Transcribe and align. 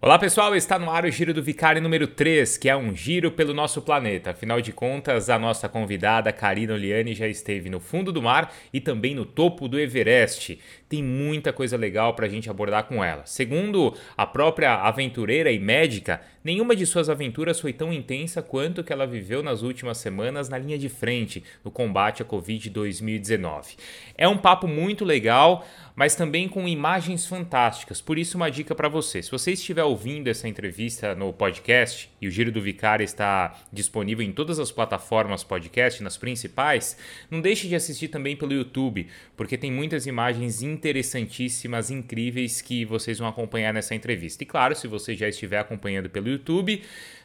Olá 0.00 0.16
pessoal, 0.16 0.54
está 0.54 0.78
no 0.78 0.92
ar 0.92 1.04
o 1.04 1.10
Giro 1.10 1.34
do 1.34 1.42
Vicário 1.42 1.82
número 1.82 2.06
3, 2.06 2.56
que 2.56 2.68
é 2.68 2.76
um 2.76 2.94
giro 2.94 3.32
pelo 3.32 3.52
nosso 3.52 3.82
planeta. 3.82 4.30
Afinal 4.30 4.60
de 4.60 4.70
contas, 4.70 5.28
a 5.28 5.40
nossa 5.40 5.68
convidada 5.68 6.32
Karina 6.32 6.74
Oliani 6.74 7.16
já 7.16 7.26
esteve 7.26 7.68
no 7.68 7.80
fundo 7.80 8.12
do 8.12 8.22
mar 8.22 8.54
e 8.72 8.80
também 8.80 9.12
no 9.12 9.24
topo 9.24 9.66
do 9.66 9.76
Everest. 9.76 10.56
Tem 10.88 11.02
muita 11.02 11.52
coisa 11.52 11.76
legal 11.76 12.14
para 12.14 12.26
a 12.26 12.28
gente 12.28 12.48
abordar 12.48 12.84
com 12.84 13.02
ela. 13.02 13.26
Segundo 13.26 13.92
a 14.16 14.24
própria 14.24 14.74
aventureira 14.74 15.50
e 15.50 15.58
médica, 15.58 16.20
nenhuma 16.44 16.74
de 16.74 16.86
suas 16.86 17.08
aventuras 17.08 17.60
foi 17.60 17.72
tão 17.72 17.92
intensa 17.92 18.42
quanto 18.42 18.84
que 18.84 18.92
ela 18.92 19.06
viveu 19.06 19.42
nas 19.42 19.62
últimas 19.62 19.98
semanas 19.98 20.48
na 20.48 20.58
linha 20.58 20.78
de 20.78 20.88
frente 20.88 21.42
no 21.64 21.70
combate 21.70 22.22
à 22.22 22.24
Covid 22.24 22.70
2019. 22.70 23.76
É 24.16 24.28
um 24.28 24.38
papo 24.38 24.66
muito 24.66 25.04
legal, 25.04 25.66
mas 25.98 26.14
também 26.14 26.48
com 26.48 26.68
imagens 26.68 27.26
fantásticas. 27.26 28.00
Por 28.00 28.18
isso, 28.18 28.36
uma 28.36 28.50
dica 28.50 28.72
para 28.72 28.88
você: 28.88 29.20
se 29.20 29.30
você 29.30 29.52
estiver 29.52 29.82
ouvindo 29.82 30.28
essa 30.28 30.46
entrevista 30.46 31.12
no 31.14 31.32
podcast, 31.32 32.08
e 32.20 32.28
o 32.28 32.30
Giro 32.30 32.52
do 32.52 32.62
Vicário 32.62 33.02
está 33.02 33.56
disponível 33.72 34.24
em 34.24 34.30
todas 34.30 34.60
as 34.60 34.70
plataformas 34.70 35.42
podcast, 35.42 36.00
nas 36.02 36.16
principais, 36.16 36.96
não 37.28 37.40
deixe 37.40 37.66
de 37.66 37.74
assistir 37.74 38.06
também 38.06 38.36
pelo 38.36 38.52
YouTube, 38.52 39.08
porque 39.36 39.58
tem 39.58 39.72
muitas 39.72 40.06
imagens 40.06 40.62
interessantíssimas, 40.62 41.90
incríveis 41.90 42.60
que 42.60 42.84
vocês 42.84 43.18
vão 43.18 43.26
acompanhar 43.26 43.74
nessa 43.74 43.94
entrevista. 43.94 44.44
E 44.44 44.46
claro, 44.46 44.76
se 44.76 44.86
você 44.86 45.16
já 45.16 45.28
estiver 45.28 45.58
acompanhando 45.58 46.08
pelo 46.08 46.28
YouTube, 46.38 46.82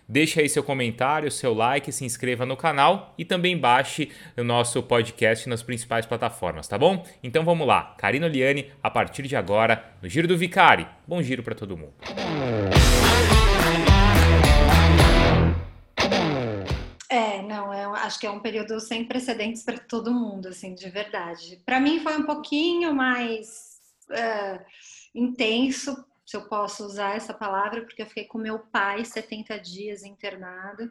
Deixe 0.07 0.41
aí 0.41 0.49
seu 0.49 0.61
comentário, 0.61 1.31
seu 1.31 1.53
like, 1.53 1.89
se 1.91 2.03
inscreva 2.03 2.45
no 2.45 2.57
canal 2.57 3.13
e 3.17 3.23
também 3.23 3.57
baixe 3.57 4.11
o 4.37 4.43
nosso 4.43 4.83
podcast 4.83 5.47
nas 5.47 5.63
principais 5.63 6.05
plataformas, 6.05 6.67
tá 6.67 6.77
bom? 6.77 7.05
Então 7.23 7.45
vamos 7.45 7.65
lá, 7.65 7.95
Karina 7.97 8.27
Liane, 8.27 8.69
a 8.83 8.89
partir 8.89 9.23
de 9.23 9.35
agora, 9.35 9.93
no 10.01 10.09
Giro 10.09 10.27
do 10.27 10.37
Vicari. 10.37 10.85
Bom 11.07 11.21
giro 11.21 11.41
para 11.41 11.55
todo 11.55 11.77
mundo. 11.77 11.93
É, 17.09 17.41
não, 17.43 17.73
eu 17.73 17.95
acho 17.95 18.19
que 18.19 18.27
é 18.27 18.31
um 18.31 18.39
período 18.39 18.79
sem 18.81 19.05
precedentes 19.05 19.63
para 19.63 19.77
todo 19.77 20.13
mundo, 20.13 20.49
assim, 20.49 20.75
de 20.75 20.89
verdade. 20.89 21.61
Para 21.65 21.79
mim 21.79 22.01
foi 22.01 22.17
um 22.17 22.23
pouquinho 22.23 22.93
mais 22.93 23.79
uh, 24.09 24.59
intenso, 25.15 26.03
se 26.25 26.37
eu 26.37 26.47
posso 26.47 26.85
usar 26.85 27.15
essa 27.15 27.33
palavra, 27.33 27.81
porque 27.81 28.01
eu 28.01 28.07
fiquei 28.07 28.25
com 28.25 28.37
meu 28.37 28.59
pai 28.59 29.03
70 29.03 29.59
dias 29.59 30.03
internado, 30.03 30.89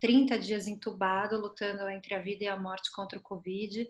30 0.00 0.38
dias 0.38 0.66
entubado, 0.66 1.40
lutando 1.40 1.88
entre 1.88 2.14
a 2.14 2.18
vida 2.18 2.44
e 2.44 2.48
a 2.48 2.58
morte 2.58 2.90
contra 2.92 3.18
o 3.18 3.22
Covid. 3.22 3.88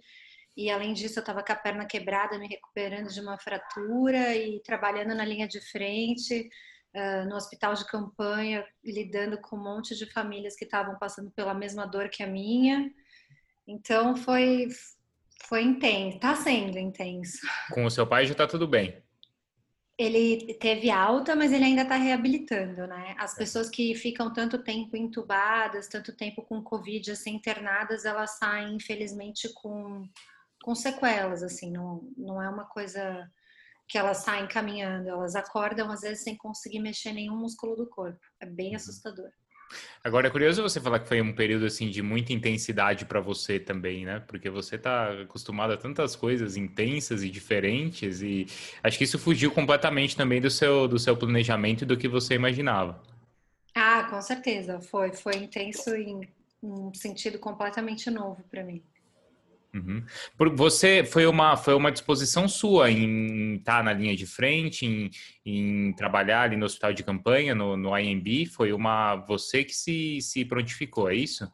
E 0.54 0.70
além 0.70 0.92
disso, 0.92 1.18
eu 1.18 1.22
estava 1.22 1.42
com 1.42 1.52
a 1.52 1.56
perna 1.56 1.86
quebrada, 1.86 2.38
me 2.38 2.46
recuperando 2.46 3.08
de 3.08 3.20
uma 3.20 3.38
fratura 3.38 4.36
e 4.36 4.60
trabalhando 4.60 5.14
na 5.14 5.24
linha 5.24 5.48
de 5.48 5.58
frente, 5.62 6.50
uh, 6.94 7.27
no 7.27 7.36
hospital 7.36 7.72
de 7.72 7.86
campanha, 7.86 8.66
lidando 8.84 9.40
com 9.40 9.56
um 9.56 9.62
monte 9.62 9.96
de 9.96 10.04
famílias 10.12 10.54
que 10.54 10.66
estavam 10.66 10.98
passando 10.98 11.30
pela 11.30 11.54
mesma 11.54 11.86
dor 11.86 12.10
que 12.10 12.22
a 12.22 12.27
minha. 12.27 12.92
Então 13.66 14.14
foi 14.14 14.68
foi 15.48 15.62
intenso, 15.62 16.16
está 16.16 16.36
sendo 16.36 16.78
intenso. 16.78 17.38
Com 17.72 17.84
o 17.86 17.90
seu 17.90 18.06
pai 18.06 18.27
já 18.27 18.32
está 18.32 18.46
tudo 18.46 18.68
bem 18.68 19.02
ele 20.03 20.55
teve 20.55 20.91
alta, 20.91 21.36
mas 21.36 21.53
ele 21.53 21.64
ainda 21.64 21.83
está 21.83 21.97
reabilitando, 21.97 22.86
né? 22.86 23.14
As 23.19 23.34
é. 23.34 23.39
pessoas 23.39 23.69
que 23.69 23.95
ficam 23.95 24.33
tanto 24.33 24.62
tempo 24.62 24.97
entubadas, 24.97 25.89
tanto 25.89 26.14
tempo 26.14 26.42
com 26.42 26.62
Covid, 26.62 27.12
assim, 27.12 27.34
internadas, 27.36 28.05
elas 28.05 28.39
saem, 28.39 28.77
infelizmente, 28.77 29.53
com, 29.55 30.08
com 30.62 30.75
sequelas, 30.75 31.42
assim, 31.42 31.70
não, 31.70 32.03
não 32.17 32.42
é 32.42 32.48
uma 32.48 32.64
coisa 32.64 33.30
que 33.89 33.98
elas 33.98 34.19
saem 34.19 34.47
caminhando, 34.48 35.08
elas 35.08 35.34
acordam, 35.34 35.91
às 35.91 36.00
vezes, 36.00 36.25
sem 36.25 36.36
conseguir 36.36 36.80
mexer 36.80 37.12
nenhum 37.12 37.36
músculo 37.36 37.77
do 37.77 37.86
corpo. 37.86 38.20
É 38.41 38.47
bem 38.47 38.70
uhum. 38.70 38.77
assustador. 38.77 39.30
Agora 40.02 40.26
é 40.28 40.30
curioso 40.30 40.62
você 40.62 40.80
falar 40.80 40.98
que 41.00 41.08
foi 41.08 41.20
um 41.20 41.32
período 41.32 41.66
assim 41.66 41.88
de 41.90 42.02
muita 42.02 42.32
intensidade 42.32 43.04
para 43.04 43.20
você 43.20 43.58
também, 43.58 44.04
né? 44.04 44.20
Porque 44.26 44.50
você 44.50 44.77
está 44.77 45.12
acostumado 45.22 45.72
a 45.72 45.77
tantas 45.77 46.16
coisas 46.16 46.56
intensas 46.56 47.22
e 47.22 47.30
diferentes 47.30 48.22
e 48.22 48.46
acho 48.82 48.98
que 48.98 49.05
isso 49.05 49.18
fugiu 49.18 49.50
completamente 49.50 50.16
também 50.16 50.40
do 50.40 50.50
seu 50.50 50.88
do 50.88 50.98
seu 50.98 51.16
planejamento 51.16 51.82
e 51.82 51.86
do 51.86 51.96
que 51.96 52.08
você 52.08 52.34
imaginava. 52.34 53.00
Ah, 53.74 54.05
com 54.11 54.20
certeza, 54.20 54.80
foi 54.80 55.12
foi 55.12 55.36
intenso 55.36 55.94
em 55.94 56.28
um 56.62 56.92
sentido 56.94 57.38
completamente 57.38 58.11
novo 58.11 58.42
para 58.50 58.62
mim. 58.64 58.82
Uhum. 59.74 60.05
Você 60.55 61.02
foi 61.02 61.27
uma 61.27 61.56
foi 61.56 61.74
uma 61.74 61.90
disposição 61.90 62.46
sua 62.46 62.90
em 62.90 63.55
estar 63.55 63.78
tá 63.78 63.83
na 63.83 63.92
linha 63.92 64.14
de 64.14 64.27
frente, 64.27 64.84
em, 64.84 65.10
em 65.46 65.92
trabalhar 65.94 66.42
ali 66.42 66.56
no 66.56 66.66
hospital 66.66 66.92
de 66.92 67.02
campanha, 67.02 67.55
no, 67.55 67.74
no 67.74 67.96
IMB, 67.96 68.46
foi 68.46 68.72
uma 68.72 69.16
você 69.16 69.64
que 69.64 69.74
se, 69.74 70.20
se 70.20 70.44
prontificou, 70.44 71.11
é 71.11 71.14
isso? 71.14 71.50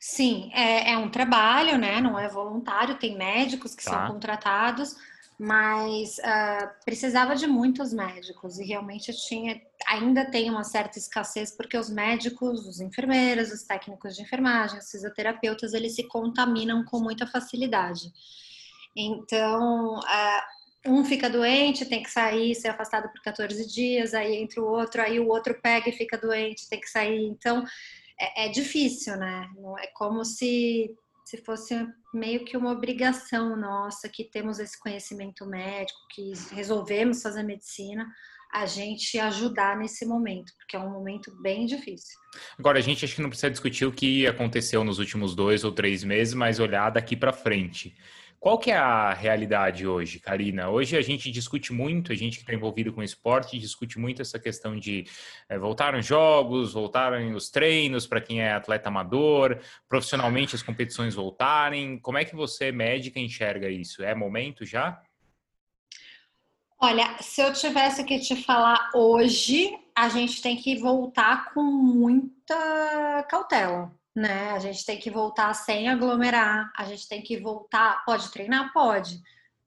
Sim, 0.00 0.50
é, 0.52 0.90
é 0.92 0.98
um 0.98 1.08
trabalho, 1.08 1.78
né? 1.78 2.00
Não 2.00 2.18
é 2.18 2.26
voluntário, 2.26 2.96
tem 2.96 3.16
médicos 3.16 3.72
que 3.72 3.84
tá. 3.84 3.90
são 3.90 4.06
contratados, 4.08 4.96
mas 5.38 6.18
uh, 6.18 6.84
precisava 6.84 7.34
de 7.34 7.46
muitos 7.46 7.92
médicos 7.92 8.58
e 8.58 8.64
realmente 8.64 9.12
tinha, 9.26 9.60
ainda 9.86 10.24
tem 10.24 10.50
uma 10.50 10.64
certa 10.64 10.98
escassez 10.98 11.50
porque 11.56 11.76
os 11.76 11.90
médicos, 11.90 12.66
os 12.66 12.80
enfermeiros, 12.80 13.50
os 13.50 13.62
técnicos 13.62 14.14
de 14.14 14.22
enfermagem, 14.22 14.78
os 14.78 14.90
fisioterapeutas, 14.90 15.74
eles 15.74 15.94
se 15.94 16.04
contaminam 16.04 16.84
com 16.84 17.00
muita 17.00 17.26
facilidade. 17.26 18.12
Então, 18.96 19.98
uh, 19.98 20.42
um 20.86 21.04
fica 21.04 21.30
doente, 21.30 21.86
tem 21.86 22.02
que 22.02 22.10
sair, 22.10 22.54
ser 22.54 22.68
afastado 22.68 23.10
por 23.10 23.22
14 23.22 23.66
dias, 23.66 24.14
aí 24.14 24.36
entra 24.36 24.60
o 24.60 24.66
outro, 24.66 25.00
aí 25.00 25.18
o 25.18 25.28
outro 25.28 25.58
pega 25.60 25.88
e 25.88 25.92
fica 25.92 26.18
doente, 26.18 26.68
tem 26.68 26.80
que 26.80 26.88
sair. 26.88 27.24
Então, 27.24 27.64
é, 28.20 28.46
é 28.46 28.48
difícil, 28.48 29.16
né? 29.16 29.48
É 29.80 29.86
como 29.88 30.24
se 30.24 30.94
se 31.32 31.38
fosse 31.38 31.74
meio 32.12 32.44
que 32.44 32.58
uma 32.58 32.72
obrigação 32.72 33.56
nossa, 33.56 34.06
que 34.06 34.22
temos 34.22 34.58
esse 34.58 34.78
conhecimento 34.78 35.46
médico, 35.46 35.98
que 36.10 36.32
resolvemos 36.54 37.22
fazer 37.22 37.42
medicina, 37.42 38.06
a 38.52 38.66
gente 38.66 39.18
ajudar 39.18 39.78
nesse 39.78 40.04
momento, 40.04 40.52
porque 40.58 40.76
é 40.76 40.78
um 40.78 40.90
momento 40.90 41.34
bem 41.40 41.64
difícil. 41.64 42.18
Agora, 42.58 42.78
a 42.78 42.82
gente 42.82 43.02
acho 43.02 43.14
que 43.14 43.22
não 43.22 43.30
precisa 43.30 43.50
discutir 43.50 43.86
o 43.86 43.92
que 43.92 44.26
aconteceu 44.26 44.84
nos 44.84 44.98
últimos 44.98 45.34
dois 45.34 45.64
ou 45.64 45.72
três 45.72 46.04
meses, 46.04 46.34
mas 46.34 46.60
olhar 46.60 46.90
daqui 46.90 47.16
para 47.16 47.32
frente. 47.32 47.96
Qual 48.42 48.58
que 48.58 48.72
é 48.72 48.76
a 48.76 49.14
realidade 49.14 49.86
hoje, 49.86 50.18
Karina? 50.18 50.68
Hoje 50.68 50.96
a 50.96 51.00
gente 51.00 51.30
discute 51.30 51.72
muito, 51.72 52.10
a 52.10 52.14
gente 52.16 52.38
que 52.38 52.42
está 52.42 52.52
envolvido 52.52 52.92
com 52.92 53.00
esporte, 53.00 53.56
discute 53.56 54.00
muito 54.00 54.20
essa 54.20 54.36
questão 54.36 54.76
de 54.76 55.06
é, 55.48 55.56
voltaram 55.56 56.00
os 56.00 56.06
jogos, 56.06 56.72
voltaram 56.72 57.36
os 57.36 57.50
treinos 57.50 58.04
para 58.04 58.20
quem 58.20 58.40
é 58.42 58.52
atleta 58.52 58.88
amador, 58.88 59.60
profissionalmente 59.88 60.56
as 60.56 60.62
competições 60.62 61.14
voltarem. 61.14 62.00
Como 62.00 62.18
é 62.18 62.24
que 62.24 62.34
você, 62.34 62.72
médica, 62.72 63.20
enxerga 63.20 63.68
isso? 63.68 64.02
É 64.02 64.12
momento 64.12 64.66
já? 64.66 65.00
Olha, 66.80 67.16
se 67.20 67.40
eu 67.40 67.52
tivesse 67.52 68.02
que 68.02 68.18
te 68.18 68.34
falar 68.34 68.90
hoje, 68.92 69.72
a 69.94 70.08
gente 70.08 70.42
tem 70.42 70.56
que 70.56 70.74
voltar 70.80 71.54
com 71.54 71.62
muita 71.62 73.24
cautela 73.30 74.01
né? 74.14 74.50
A 74.50 74.58
gente 74.58 74.84
tem 74.84 74.98
que 74.98 75.10
voltar 75.10 75.52
sem 75.54 75.88
aglomerar, 75.88 76.70
a 76.76 76.84
gente 76.84 77.08
tem 77.08 77.22
que 77.22 77.38
voltar. 77.38 78.04
Pode 78.04 78.30
treinar? 78.30 78.72
Pode. 78.72 79.20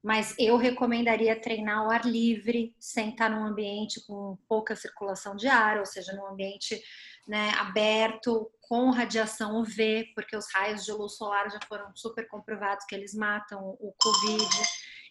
Mas 0.04 0.36
eu 0.38 0.56
recomendaria 0.56 1.40
treinar 1.40 1.80
ao 1.80 1.90
ar 1.90 2.06
livre, 2.06 2.76
sem 2.80 3.10
estar 3.10 3.28
num 3.28 3.44
ambiente 3.44 4.06
com 4.06 4.38
pouca 4.48 4.76
circulação 4.76 5.36
de 5.36 5.48
ar, 5.48 5.80
ou 5.80 5.86
seja, 5.86 6.14
num 6.14 6.28
ambiente 6.28 6.80
né, 7.28 7.50
aberto, 7.58 8.52
com 8.62 8.92
radiação 8.92 9.60
UV, 9.62 10.12
porque 10.14 10.38
os 10.38 10.46
raios 10.54 10.86
de 10.86 10.92
luz 10.92 11.16
solar 11.18 11.50
já 11.50 11.60
foram 11.68 11.92
super 11.96 12.28
comprovados 12.28 12.86
que 12.86 12.94
eles 12.94 13.16
matam 13.16 13.76
o 13.80 13.94
Covid. 14.00 14.46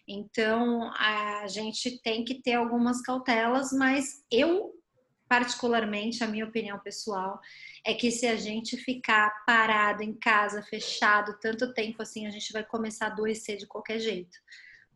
Então, 0.07 0.93
a 0.93 1.47
gente 1.47 2.01
tem 2.01 2.23
que 2.23 2.41
ter 2.41 2.53
algumas 2.53 3.01
cautelas, 3.01 3.71
mas 3.73 4.23
eu, 4.31 4.71
particularmente, 5.27 6.23
a 6.23 6.27
minha 6.27 6.45
opinião 6.45 6.79
pessoal, 6.79 7.39
é 7.85 7.93
que 7.93 8.11
se 8.11 8.27
a 8.27 8.35
gente 8.35 8.77
ficar 8.77 9.43
parado 9.45 10.03
em 10.03 10.13
casa, 10.13 10.61
fechado 10.63 11.37
tanto 11.39 11.73
tempo 11.73 12.01
assim, 12.01 12.27
a 12.27 12.29
gente 12.29 12.53
vai 12.53 12.63
começar 12.63 13.05
a 13.05 13.09
adoecer 13.09 13.57
de 13.57 13.67
qualquer 13.67 13.99
jeito. 13.99 14.37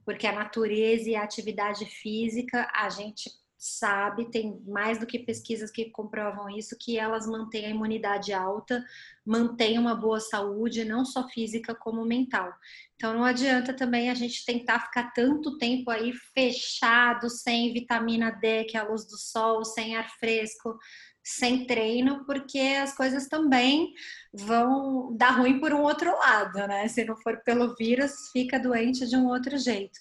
Porque 0.05 0.27
a 0.27 0.31
natureza 0.31 1.09
e 1.09 1.15
a 1.15 1.23
atividade 1.23 1.85
física, 1.85 2.69
a 2.73 2.89
gente 2.89 3.29
sabe, 3.59 4.31
tem 4.31 4.63
mais 4.65 4.97
do 4.97 5.05
que 5.05 5.19
pesquisas 5.19 5.69
que 5.69 5.91
comprovam 5.91 6.49
isso, 6.49 6.77
que 6.79 6.97
elas 6.97 7.27
mantêm 7.27 7.65
a 7.65 7.69
imunidade 7.69 8.31
alta, 8.31 8.81
mantêm 9.25 9.77
uma 9.77 9.93
boa 9.93 10.21
saúde, 10.21 10.85
não 10.85 11.03
só 11.03 11.27
física 11.27 11.75
como 11.75 12.05
mental. 12.05 12.49
Então 12.95 13.13
não 13.13 13.25
adianta 13.25 13.73
também 13.73 14.09
a 14.09 14.13
gente 14.13 14.45
tentar 14.45 14.79
ficar 14.79 15.11
tanto 15.11 15.57
tempo 15.57 15.91
aí 15.91 16.13
fechado, 16.33 17.29
sem 17.29 17.73
vitamina 17.73 18.31
D, 18.31 18.63
que 18.63 18.77
é 18.77 18.79
a 18.79 18.87
luz 18.87 19.05
do 19.05 19.17
sol, 19.17 19.65
sem 19.65 19.97
ar 19.97 20.09
fresco, 20.17 20.77
sem 21.21 21.67
treino, 21.67 22.25
porque 22.25 22.59
as 22.81 22.95
coisas 22.95 23.27
também 23.27 23.93
vão 24.33 25.13
dar 25.17 25.31
ruim 25.31 25.59
por 25.59 25.73
um 25.73 25.81
outro 25.81 26.09
lado, 26.17 26.65
né? 26.65 26.87
Se 26.87 27.03
não 27.03 27.17
for 27.17 27.41
pelo 27.43 27.75
vírus, 27.75 28.13
fica 28.31 28.57
doente 28.57 29.05
de 29.05 29.17
um 29.17 29.27
outro 29.27 29.57
jeito. 29.57 29.99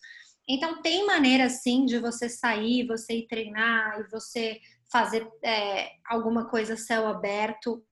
Então, 0.49 0.81
tem 0.81 1.05
maneira 1.05 1.49
sim 1.51 1.85
de 1.85 1.99
você 1.99 2.29
sair, 2.29 2.87
você 2.87 3.19
ir 3.19 3.27
treinar 3.27 4.01
e 4.01 4.11
você 4.11 4.61
fazer 4.91 5.29
é, 5.45 5.91
alguma 6.07 6.49
coisa 6.49 6.77
céu 6.77 7.07
aberto 7.07 7.85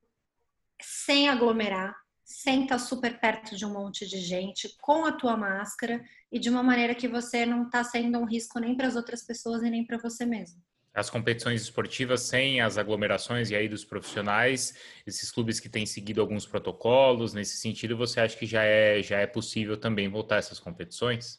sem 0.81 1.29
aglomerar, 1.29 1.94
sem 2.25 2.62
estar 2.62 2.79
super 2.79 3.20
perto 3.20 3.55
de 3.55 3.67
um 3.67 3.73
monte 3.73 4.06
de 4.06 4.19
gente, 4.19 4.75
com 4.81 5.05
a 5.05 5.12
tua 5.12 5.37
máscara 5.37 6.03
e 6.32 6.38
de 6.38 6.49
uma 6.49 6.62
maneira 6.62 6.94
que 6.94 7.06
você 7.06 7.44
não 7.44 7.64
está 7.64 7.85
sendo 7.85 8.19
um 8.19 8.25
risco 8.25 8.58
nem 8.58 8.75
para 8.75 8.87
as 8.87 8.97
outras 8.97 9.23
pessoas 9.23 9.62
e 9.62 9.70
nem 9.70 9.85
para 9.85 9.99
você 9.99 10.25
mesmo 10.25 10.61
as 10.97 11.11
competições 11.11 11.61
esportivas 11.61 12.23
sem 12.23 12.62
as 12.62 12.79
aglomerações 12.79 13.50
e 13.50 13.55
aí 13.55 13.69
dos 13.69 13.85
profissionais, 13.85 14.75
esses 15.06 15.31
clubes 15.31 15.61
que 15.61 15.69
têm 15.69 15.85
seguido 15.85 16.23
alguns 16.23 16.47
protocolos, 16.47 17.35
nesse 17.35 17.58
sentido, 17.58 17.99
você 17.99 18.19
acha 18.19 18.35
que 18.35 18.47
já 18.47 18.64
é, 18.64 19.03
já 19.03 19.19
é 19.19 19.26
possível 19.26 19.76
também 19.76 20.08
voltar 20.08 20.37
a 20.37 20.38
essas 20.38 20.58
competições? 20.58 21.38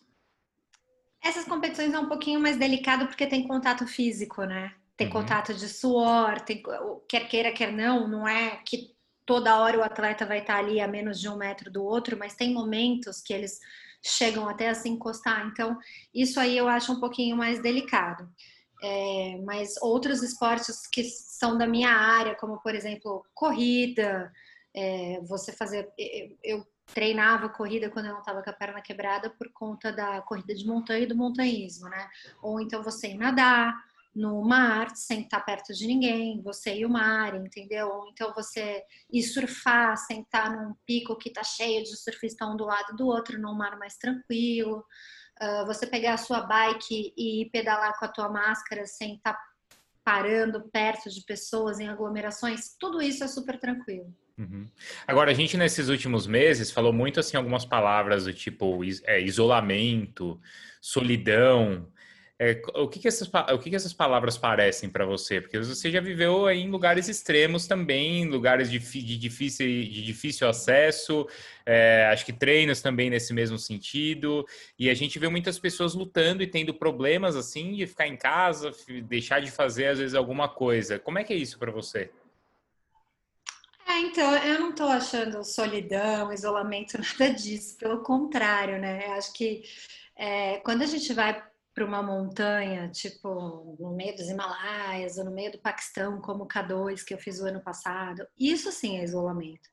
Essas 1.24 1.46
competições 1.46 1.94
é 1.94 2.00
um 2.00 2.08
pouquinho 2.08 2.40
mais 2.40 2.58
delicado 2.58 3.08
porque 3.08 3.28
tem 3.28 3.48
contato 3.48 3.86
físico, 3.88 4.44
né? 4.44 4.74
Tem 4.96 5.08
uhum. 5.08 5.14
contato 5.14 5.54
de 5.54 5.68
suor, 5.68 6.42
tem, 6.42 6.64
quer 7.08 7.28
queira, 7.28 7.52
quer 7.52 7.72
não, 7.72 8.08
não 8.08 8.28
é 8.28 8.58
que 8.66 8.96
toda 9.26 9.60
hora 9.60 9.78
o 9.78 9.84
atleta 9.84 10.26
vai 10.26 10.40
estar 10.40 10.58
ali 10.58 10.80
a 10.80 10.88
menos 10.88 11.20
de 11.20 11.28
um 11.28 11.36
metro 11.36 11.72
do 11.72 11.84
outro, 11.84 12.18
mas 12.18 12.34
tem 12.34 12.54
momentos 12.54 13.22
que 13.22 13.34
eles 13.34 13.60
chegam 14.04 14.48
até 14.48 14.70
a 14.70 14.76
se 14.76 14.88
encostar. 14.88 15.46
Então, 15.48 15.78
isso 16.14 16.40
aí 16.40 16.58
eu 16.58 16.68
acho 16.68 16.92
um 16.94 17.00
pouquinho 17.00 17.36
mais 17.36 17.62
delicado. 17.62 18.28
É, 18.82 19.38
mas 19.44 19.76
outros 19.82 20.22
esportes 20.22 20.88
que 20.88 21.04
são 21.04 21.58
da 21.58 21.66
minha 21.68 21.90
área, 21.90 22.36
como 22.36 22.62
por 22.62 22.76
exemplo 22.76 23.26
corrida, 23.34 24.32
é, 24.76 25.20
você 25.28 25.52
fazer. 25.52 25.92
Eu, 25.98 26.38
eu, 26.44 26.68
treinava 26.94 27.50
corrida 27.50 27.90
quando 27.90 28.08
eu 28.08 28.14
não 28.14 28.20
estava 28.20 28.42
com 28.42 28.50
a 28.50 28.54
perna 28.54 28.82
quebrada 28.82 29.30
por 29.30 29.52
conta 29.52 29.92
da 29.92 30.22
corrida 30.22 30.56
de 30.56 30.66
montanha 30.66 31.04
e 31.04 31.08
do 31.08 31.16
montanhismo, 31.16 31.90
né? 31.90 32.10
Ou 32.42 32.60
então 32.60 32.82
você 32.82 33.10
ir 33.10 33.18
nadar 33.18 33.76
no 34.16 34.42
mar 34.42 34.96
sem 34.96 35.22
estar 35.22 35.42
perto 35.42 35.74
de 35.74 35.86
ninguém, 35.86 36.42
você 36.42 36.78
e 36.78 36.86
o 36.86 36.90
mar, 36.90 37.36
entendeu? 37.36 37.88
Ou 37.88 38.08
então 38.08 38.34
você 38.34 38.84
ir 39.12 39.22
surfar 39.22 39.96
sem 39.96 40.22
estar 40.22 40.50
num 40.50 40.74
pico 40.86 41.16
que 41.16 41.30
está 41.30 41.44
cheio 41.44 41.84
de 41.84 41.96
surfistas 41.96 42.48
um 42.50 42.58
do 42.58 42.66
lado 42.66 42.96
do 42.96 43.06
outro, 43.06 43.40
num 43.40 43.54
mar 43.54 43.78
mais 43.78 43.96
tranquilo. 43.96 44.84
Uh, 45.40 45.68
você 45.68 45.86
pegar 45.86 46.16
a 46.16 46.18
sua 46.18 46.42
bike 46.42 47.14
e 47.16 47.48
pedalar 47.52 47.98
com 48.00 48.06
a 48.06 48.08
tua 48.08 48.28
máscara 48.28 48.88
sem 48.88 49.16
estar 49.16 49.38
parando 50.04 50.68
perto 50.70 51.12
de 51.12 51.22
pessoas 51.22 51.80
em 51.80 51.88
aglomerações, 51.88 52.76
tudo 52.80 53.02
isso 53.02 53.24
é 53.24 53.28
super 53.28 53.60
tranquilo. 53.60 54.12
Uhum. 54.38 54.68
Agora, 55.08 55.32
a 55.32 55.34
gente 55.34 55.58
nesses 55.58 55.90
últimos 55.90 56.28
meses 56.28 56.72
falou 56.72 56.94
muito 56.94 57.20
assim 57.20 57.38
algumas 57.38 57.66
palavras 57.66 58.26
do 58.26 58.34
tipo 58.34 58.82
é, 59.06 59.20
isolamento, 59.20 60.40
solidão, 60.80 61.88
é, 62.40 62.62
o, 62.76 62.88
que, 62.88 63.00
que, 63.00 63.08
essas, 63.08 63.28
o 63.28 63.58
que, 63.58 63.72
que 63.72 63.76
essas 63.76 63.94
palavras 63.94 64.38
parecem 64.38 64.88
para 64.90 65.04
você? 65.08 65.42
Porque 65.42 65.58
você 65.58 65.90
já 65.90 66.00
viveu 66.00 66.46
aí 66.46 66.60
em 66.60 66.70
lugares 66.70 67.10
extremos 67.10 67.66
também, 67.66 68.26
lugares 68.26 68.70
de, 68.70 68.78
de, 68.78 69.18
difícil, 69.18 69.66
de 69.66 70.04
difícil 70.04 70.48
acesso, 70.48 71.28
é, 71.66 72.08
acho 72.14 72.24
que 72.24 72.32
treinos 72.32 72.80
também 72.80 73.10
nesse 73.10 73.34
mesmo 73.34 73.58
sentido, 73.58 74.46
e 74.78 74.88
a 74.88 74.94
gente 74.94 75.18
vê 75.18 75.28
muitas 75.28 75.58
pessoas 75.58 75.96
lutando 75.96 76.44
e 76.44 76.48
tendo 76.48 76.76
problemas 76.76 77.36
assim 77.36 77.74
de 77.74 77.88
ficar 77.88 78.08
em 78.08 78.16
casa, 78.16 78.72
deixar 79.06 79.42
de 79.42 79.50
fazer 79.50 79.88
às 79.88 79.98
vezes 79.98 80.14
alguma 80.14 80.48
coisa. 80.48 81.00
Como 81.00 81.18
é 81.18 81.24
que 81.24 81.34
é 81.34 81.38
isso 81.38 81.58
para 81.58 81.72
você? 81.72 82.12
Então, 84.00 84.36
eu 84.38 84.60
não 84.60 84.70
estou 84.72 84.88
achando 84.88 85.44
solidão, 85.44 86.32
isolamento, 86.32 86.98
nada 87.20 87.34
disso, 87.34 87.78
pelo 87.78 88.04
contrário, 88.04 88.80
né? 88.80 89.08
Acho 89.14 89.34
que 89.34 89.64
é, 90.16 90.58
quando 90.60 90.84
a 90.84 90.86
gente 90.86 91.14
vai 91.14 91.44
para 91.74 91.86
uma 91.86 92.02
montanha, 92.02 92.90
tipo 92.90 93.78
no 93.80 93.96
meio 93.96 94.16
dos 94.16 94.28
Himalaias 94.28 95.18
ou 95.20 95.26
no 95.26 95.32
meio 95.32 95.52
do 95.52 95.60
Paquistão, 95.60 96.20
como 96.20 96.44
o 96.44 96.48
K2 96.48 97.04
que 97.06 97.14
eu 97.14 97.20
fiz 97.20 97.40
o 97.40 97.46
ano 97.46 97.62
passado, 97.62 98.28
isso 98.38 98.72
sim 98.72 98.98
é 98.98 99.04
isolamento. 99.04 99.70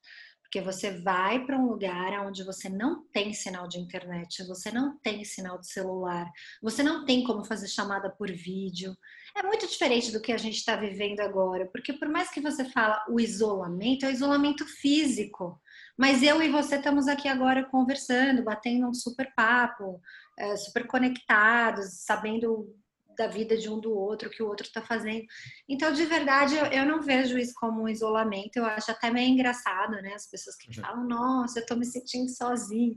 Porque 0.54 0.72
você 0.72 0.92
vai 1.00 1.44
para 1.44 1.58
um 1.58 1.66
lugar 1.66 2.24
onde 2.24 2.44
você 2.44 2.68
não 2.68 3.04
tem 3.08 3.32
sinal 3.34 3.66
de 3.66 3.80
internet, 3.80 4.46
você 4.46 4.70
não 4.70 4.96
tem 4.98 5.24
sinal 5.24 5.58
de 5.58 5.66
celular, 5.66 6.30
você 6.62 6.80
não 6.80 7.04
tem 7.04 7.24
como 7.24 7.44
fazer 7.44 7.66
chamada 7.66 8.08
por 8.08 8.30
vídeo. 8.30 8.96
É 9.36 9.42
muito 9.42 9.66
diferente 9.66 10.12
do 10.12 10.20
que 10.20 10.30
a 10.32 10.36
gente 10.36 10.58
está 10.58 10.76
vivendo 10.76 11.18
agora, 11.18 11.68
porque 11.72 11.92
por 11.92 12.08
mais 12.08 12.30
que 12.30 12.40
você 12.40 12.64
fala 12.66 13.04
o 13.08 13.18
isolamento, 13.18 14.06
é 14.06 14.10
o 14.10 14.12
isolamento 14.12 14.64
físico. 14.64 15.60
Mas 15.98 16.22
eu 16.22 16.40
e 16.40 16.48
você 16.48 16.76
estamos 16.76 17.08
aqui 17.08 17.26
agora 17.26 17.68
conversando, 17.68 18.44
batendo 18.44 18.86
um 18.86 18.94
super 18.94 19.34
papo, 19.34 20.00
é, 20.38 20.56
super 20.56 20.86
conectados, 20.86 22.04
sabendo 22.04 22.72
da 23.16 23.26
vida 23.26 23.56
de 23.56 23.68
um 23.68 23.78
do 23.78 23.92
outro, 23.92 24.28
o 24.28 24.30
que 24.30 24.42
o 24.42 24.48
outro 24.48 24.66
está 24.66 24.82
fazendo. 24.82 25.24
Então, 25.68 25.92
de 25.92 26.04
verdade, 26.04 26.56
eu, 26.56 26.66
eu, 26.66 26.86
não 26.86 27.02
vejo 27.02 27.38
isso 27.38 27.52
como 27.56 27.82
um 27.82 27.88
isolamento. 27.88 28.56
Eu 28.56 28.66
acho 28.66 28.90
até 28.90 29.10
meio 29.10 29.30
engraçado, 29.30 29.92
né? 30.02 30.14
As 30.14 30.28
pessoas 30.28 30.56
que 30.56 30.68
uhum. 30.68 30.84
falam, 30.84 31.06
nossa, 31.06 31.58
eu 31.58 31.62
estou 31.62 31.76
me 31.76 31.86
sentindo 31.86 32.28
sozinho. 32.28 32.94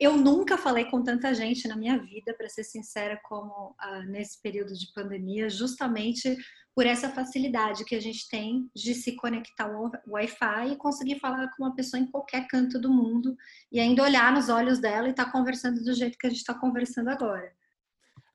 Eu 0.00 0.16
nunca 0.16 0.58
falei 0.58 0.84
com 0.86 1.02
tanta 1.02 1.34
gente 1.34 1.68
na 1.68 1.76
minha 1.76 1.98
vida, 1.98 2.34
para 2.34 2.48
ser 2.48 2.64
sincera, 2.64 3.18
como 3.24 3.74
ah, 3.78 4.02
nesse 4.04 4.40
período 4.40 4.74
de 4.74 4.92
pandemia, 4.94 5.48
justamente 5.48 6.36
por 6.76 6.84
essa 6.84 7.08
facilidade 7.08 7.86
que 7.86 7.94
a 7.94 8.00
gente 8.00 8.28
tem 8.28 8.70
de 8.76 8.94
se 8.94 9.16
conectar 9.16 9.64
ao 9.64 9.90
Wi-Fi 10.06 10.72
e 10.72 10.76
conseguir 10.76 11.18
falar 11.18 11.48
com 11.56 11.64
uma 11.64 11.74
pessoa 11.74 11.98
em 11.98 12.10
qualquer 12.10 12.46
canto 12.48 12.78
do 12.78 12.92
mundo 12.92 13.34
e 13.72 13.80
ainda 13.80 14.02
olhar 14.02 14.30
nos 14.30 14.50
olhos 14.50 14.78
dela 14.78 15.08
e 15.08 15.10
estar 15.10 15.24
tá 15.24 15.32
conversando 15.32 15.82
do 15.82 15.94
jeito 15.94 16.18
que 16.18 16.26
a 16.26 16.30
gente 16.30 16.40
está 16.40 16.52
conversando 16.52 17.08
agora. 17.08 17.50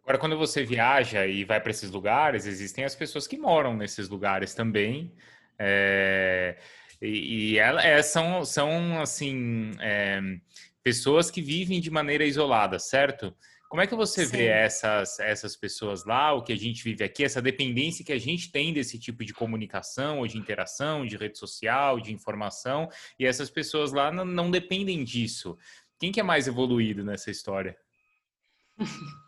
Agora, 0.04 0.18
quando 0.18 0.38
você 0.38 0.64
viaja 0.64 1.26
e 1.28 1.44
vai 1.44 1.62
para 1.62 1.72
esses 1.72 1.92
lugares, 1.92 2.46
existem 2.46 2.84
as 2.84 2.96
pessoas 2.96 3.28
que 3.28 3.38
moram 3.38 3.76
nesses 3.76 4.10
lugares 4.10 4.54
também. 4.54 5.12
É, 5.60 6.58
e, 7.02 7.52
e 7.52 7.58
elas 7.58 7.86
é, 7.86 8.02
são, 8.02 8.44
são, 8.44 9.00
assim, 9.00 9.72
é, 9.80 10.20
pessoas 10.84 11.30
que 11.30 11.42
vivem 11.42 11.80
de 11.80 11.92
maneira 11.92 12.26
isolada, 12.26 12.80
certo? 12.80 13.36
Como 13.70 13.82
é 13.82 13.88
que 13.88 13.96
você 13.96 14.26
Sim. 14.26 14.32
vê 14.38 14.46
essas, 14.48 15.18
essas 15.20 15.56
pessoas 15.56 16.04
lá, 16.04 16.34
o 16.34 16.44
que 16.44 16.52
a 16.52 16.58
gente 16.58 16.84
vive 16.84 17.06
aqui, 17.06 17.24
essa 17.24 17.42
dependência 17.42 18.04
que 18.04 18.12
a 18.12 18.20
gente 18.20 18.52
tem 18.52 18.74
desse 18.74 19.00
tipo 19.00 19.24
de 19.24 19.34
comunicação 19.34 20.20
ou 20.20 20.28
de 20.28 20.38
interação, 20.38 21.06
de 21.06 21.16
rede 21.16 21.38
social, 21.38 22.00
de 22.00 22.12
informação, 22.12 22.90
e 23.18 23.26
essas 23.26 23.50
pessoas 23.50 23.94
lá 23.94 24.12
não, 24.12 24.26
não 24.26 24.52
dependem 24.52 25.04
disso? 25.06 25.58
Quem 25.98 26.12
que 26.12 26.20
é 26.20 26.24
mais 26.24 26.48
evoluído 26.48 27.02
nessa 27.06 27.32
história? 27.32 27.78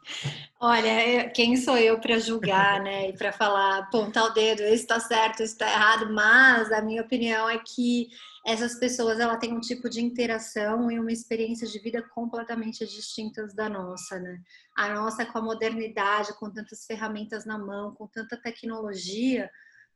Olha, 0.60 1.30
quem 1.31 1.57
sou 1.57 1.78
eu 1.78 2.00
para 2.00 2.19
julgar, 2.19 2.81
né? 2.81 3.10
E 3.10 3.18
para 3.18 3.31
falar, 3.34 3.80
apontar 3.80 4.25
o 4.25 4.34
dedo, 4.34 4.62
isso 4.63 4.84
está 4.84 5.00
certo, 5.00 5.44
isso 5.44 5.54
está 5.54 5.69
errado, 5.69 6.13
mas 6.13 6.72
a 6.72 6.82
minha 6.82 7.01
opinião 7.01 7.50
é 7.50 7.58
que 7.60 8.08
essas 8.46 8.75
pessoas 8.79 9.20
ela 9.20 9.38
têm 9.38 9.53
um 9.53 9.60
tipo 9.60 9.89
de 9.89 10.01
interação 10.01 10.89
e 10.91 11.00
uma 11.00 11.12
experiência 11.12 11.68
de 11.68 11.79
vida 11.79 12.01
completamente 12.13 12.86
distintas 12.86 13.53
da 13.53 13.70
nossa, 13.70 14.20
né? 14.20 14.41
A 14.75 14.94
nossa 14.94 15.25
com 15.25 15.38
a 15.38 15.41
modernidade, 15.41 16.38
com 16.38 16.50
tantas 16.50 16.86
ferramentas 16.86 17.46
na 17.46 17.58
mão, 17.58 17.94
com 17.94 18.08
tanta 18.08 18.38
tecnologia, 18.38 19.50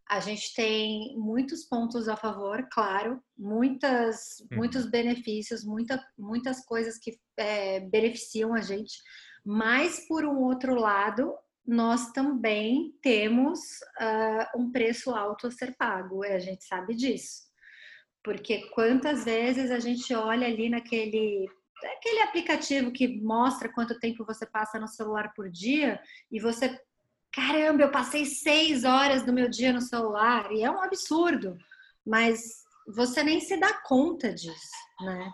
a 0.10 0.22
gente 0.22 0.54
tem 0.54 1.18
muitos 1.18 1.66
pontos 1.66 2.08
a 2.08 2.16
favor, 2.16 2.66
claro, 2.72 3.22
muitas, 3.38 4.40
uhum. 4.40 4.60
muitos 4.60 4.86
benefícios, 4.90 5.66
muita, 5.66 6.02
muitas 6.18 6.66
coisas 6.66 6.98
que 6.98 7.20
é, 7.36 7.82
beneficiam 7.82 8.54
a 8.54 8.62
gente, 8.62 9.02
mas 9.50 10.06
por 10.06 10.26
um 10.26 10.42
outro 10.42 10.76
lado, 10.76 11.34
nós 11.66 12.12
também 12.12 12.94
temos 13.02 13.60
uh, 13.98 14.60
um 14.60 14.70
preço 14.70 15.16
alto 15.16 15.48
a 15.48 15.52
ser 15.52 15.74
pago, 15.78 16.26
e 16.26 16.34
a 16.34 16.38
gente 16.38 16.66
sabe 16.66 16.94
disso. 16.94 17.44
Porque 18.22 18.68
quantas 18.72 19.24
vezes 19.24 19.72
a 19.72 19.80
gente 19.80 20.14
olha 20.14 20.46
ali 20.46 20.68
naquele 20.68 21.48
aquele 21.96 22.22
aplicativo 22.24 22.92
que 22.92 23.22
mostra 23.22 23.72
quanto 23.72 24.00
tempo 24.00 24.26
você 24.26 24.46
passa 24.46 24.80
no 24.80 24.88
celular 24.88 25.32
por 25.34 25.50
dia 25.50 26.02
e 26.30 26.40
você, 26.42 26.78
caramba, 27.32 27.84
eu 27.84 27.92
passei 27.92 28.26
seis 28.26 28.84
horas 28.84 29.24
do 29.24 29.32
meu 29.32 29.48
dia 29.48 29.72
no 29.72 29.80
celular 29.80 30.52
e 30.52 30.64
é 30.64 30.70
um 30.70 30.82
absurdo, 30.82 31.56
mas 32.06 32.64
você 32.88 33.24
nem 33.24 33.40
se 33.40 33.56
dá 33.58 33.74
conta 33.82 34.34
disso, 34.34 34.76
né? 35.00 35.32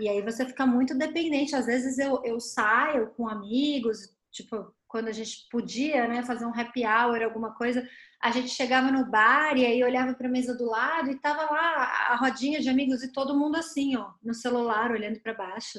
E 0.00 0.08
aí 0.08 0.22
você 0.22 0.46
fica 0.46 0.66
muito 0.66 0.96
dependente. 0.96 1.54
Às 1.54 1.66
vezes 1.66 1.98
eu, 1.98 2.22
eu 2.24 2.40
saio 2.40 3.10
com 3.16 3.28
amigos, 3.28 4.14
tipo, 4.30 4.74
quando 4.88 5.08
a 5.08 5.12
gente 5.12 5.46
podia, 5.50 6.08
né, 6.08 6.24
fazer 6.24 6.46
um 6.46 6.58
happy 6.58 6.84
hour, 6.84 7.22
alguma 7.22 7.54
coisa, 7.54 7.86
a 8.20 8.30
gente 8.30 8.48
chegava 8.48 8.90
no 8.90 9.08
bar 9.08 9.56
e 9.56 9.64
aí 9.64 9.84
olhava 9.84 10.14
para 10.14 10.26
a 10.26 10.30
mesa 10.30 10.56
do 10.56 10.64
lado 10.64 11.10
e 11.10 11.20
tava 11.20 11.42
lá 11.42 12.08
a 12.08 12.16
rodinha 12.16 12.60
de 12.60 12.68
amigos 12.68 13.02
e 13.02 13.12
todo 13.12 13.38
mundo 13.38 13.56
assim, 13.56 13.96
ó, 13.96 14.12
no 14.22 14.34
celular, 14.34 14.90
olhando 14.90 15.20
para 15.20 15.34
baixo. 15.34 15.78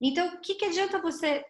Então, 0.00 0.34
o 0.34 0.40
que, 0.40 0.54
que 0.56 0.66
adianta 0.66 1.00
você 1.00 1.44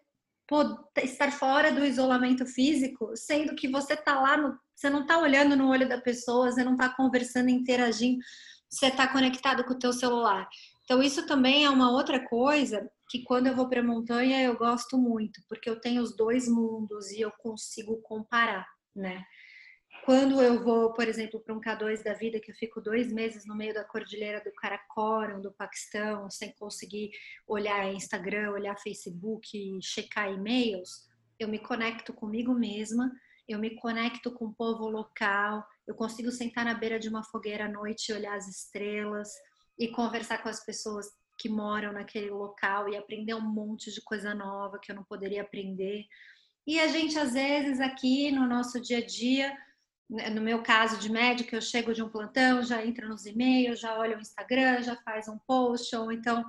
estar 1.02 1.32
fora 1.32 1.72
do 1.72 1.84
isolamento 1.84 2.44
físico, 2.44 3.16
sendo 3.16 3.54
que 3.54 3.68
você 3.68 3.96
tá 3.96 4.20
lá, 4.20 4.36
no, 4.36 4.58
você 4.74 4.90
não 4.90 5.06
tá 5.06 5.18
olhando 5.18 5.56
no 5.56 5.68
olho 5.68 5.88
da 5.88 6.00
pessoa, 6.00 6.52
você 6.52 6.62
não 6.62 6.76
tá 6.76 6.90
conversando, 6.90 7.48
interagindo, 7.48 8.18
você 8.68 8.90
tá 8.90 9.08
conectado 9.08 9.64
com 9.64 9.72
o 9.72 9.78
teu 9.78 9.92
celular. 9.92 10.46
Então, 10.84 11.02
isso 11.02 11.26
também 11.26 11.64
é 11.64 11.70
uma 11.70 11.90
outra 11.90 12.26
coisa 12.28 12.90
que 13.08 13.22
quando 13.22 13.46
eu 13.46 13.54
vou 13.54 13.68
para 13.68 13.80
a 13.80 13.84
montanha 13.84 14.42
eu 14.42 14.56
gosto 14.56 14.98
muito, 14.98 15.42
porque 15.48 15.68
eu 15.68 15.80
tenho 15.80 16.02
os 16.02 16.16
dois 16.16 16.48
mundos 16.48 17.10
e 17.10 17.20
eu 17.20 17.30
consigo 17.30 18.00
comparar, 18.02 18.66
né? 18.94 19.24
Quando 20.04 20.42
eu 20.42 20.64
vou, 20.64 20.92
por 20.94 21.06
exemplo, 21.06 21.38
para 21.38 21.54
um 21.54 21.60
K2 21.60 22.02
da 22.02 22.12
vida, 22.14 22.40
que 22.40 22.50
eu 22.50 22.54
fico 22.56 22.80
dois 22.80 23.12
meses 23.12 23.46
no 23.46 23.54
meio 23.54 23.72
da 23.72 23.84
cordilheira 23.84 24.42
do 24.42 24.52
Karakoram, 24.52 25.40
do 25.40 25.52
Paquistão, 25.52 26.28
sem 26.28 26.52
conseguir 26.54 27.10
olhar 27.46 27.92
Instagram, 27.92 28.50
olhar 28.50 28.76
Facebook, 28.80 29.78
checar 29.80 30.32
e-mails, 30.32 31.06
eu 31.38 31.46
me 31.46 31.58
conecto 31.58 32.12
comigo 32.12 32.52
mesma, 32.52 33.12
eu 33.48 33.58
me 33.58 33.76
conecto 33.76 34.32
com 34.32 34.46
o 34.46 34.54
povo 34.54 34.88
local, 34.88 35.64
eu 35.86 35.94
consigo 35.94 36.32
sentar 36.32 36.64
na 36.64 36.74
beira 36.74 36.98
de 36.98 37.08
uma 37.08 37.22
fogueira 37.22 37.66
à 37.66 37.68
noite 37.68 38.08
e 38.08 38.14
olhar 38.14 38.36
as 38.36 38.48
estrelas 38.48 39.28
e 39.78 39.88
conversar 39.88 40.42
com 40.42 40.48
as 40.48 40.64
pessoas 40.64 41.06
que 41.38 41.48
moram 41.48 41.92
naquele 41.92 42.30
local 42.30 42.88
e 42.88 42.96
aprender 42.96 43.34
um 43.34 43.40
monte 43.40 43.92
de 43.92 44.00
coisa 44.02 44.34
nova 44.34 44.78
que 44.78 44.92
eu 44.92 44.96
não 44.96 45.04
poderia 45.04 45.42
aprender. 45.42 46.04
E 46.66 46.78
a 46.78 46.86
gente, 46.86 47.18
às 47.18 47.32
vezes, 47.32 47.80
aqui 47.80 48.30
no 48.30 48.46
nosso 48.46 48.80
dia 48.80 48.98
a 48.98 49.04
dia, 49.04 49.56
né, 50.08 50.30
no 50.30 50.40
meu 50.40 50.62
caso 50.62 50.98
de 50.98 51.10
médico, 51.10 51.54
eu 51.54 51.60
chego 51.60 51.92
de 51.92 52.02
um 52.02 52.08
plantão, 52.08 52.62
já 52.62 52.84
entra 52.84 53.08
nos 53.08 53.26
e-mails, 53.26 53.80
já 53.80 53.98
olha 53.98 54.16
o 54.16 54.20
Instagram, 54.20 54.82
já 54.82 54.94
faz 54.96 55.26
um 55.26 55.38
post, 55.38 55.94
ou 55.96 56.12
então 56.12 56.44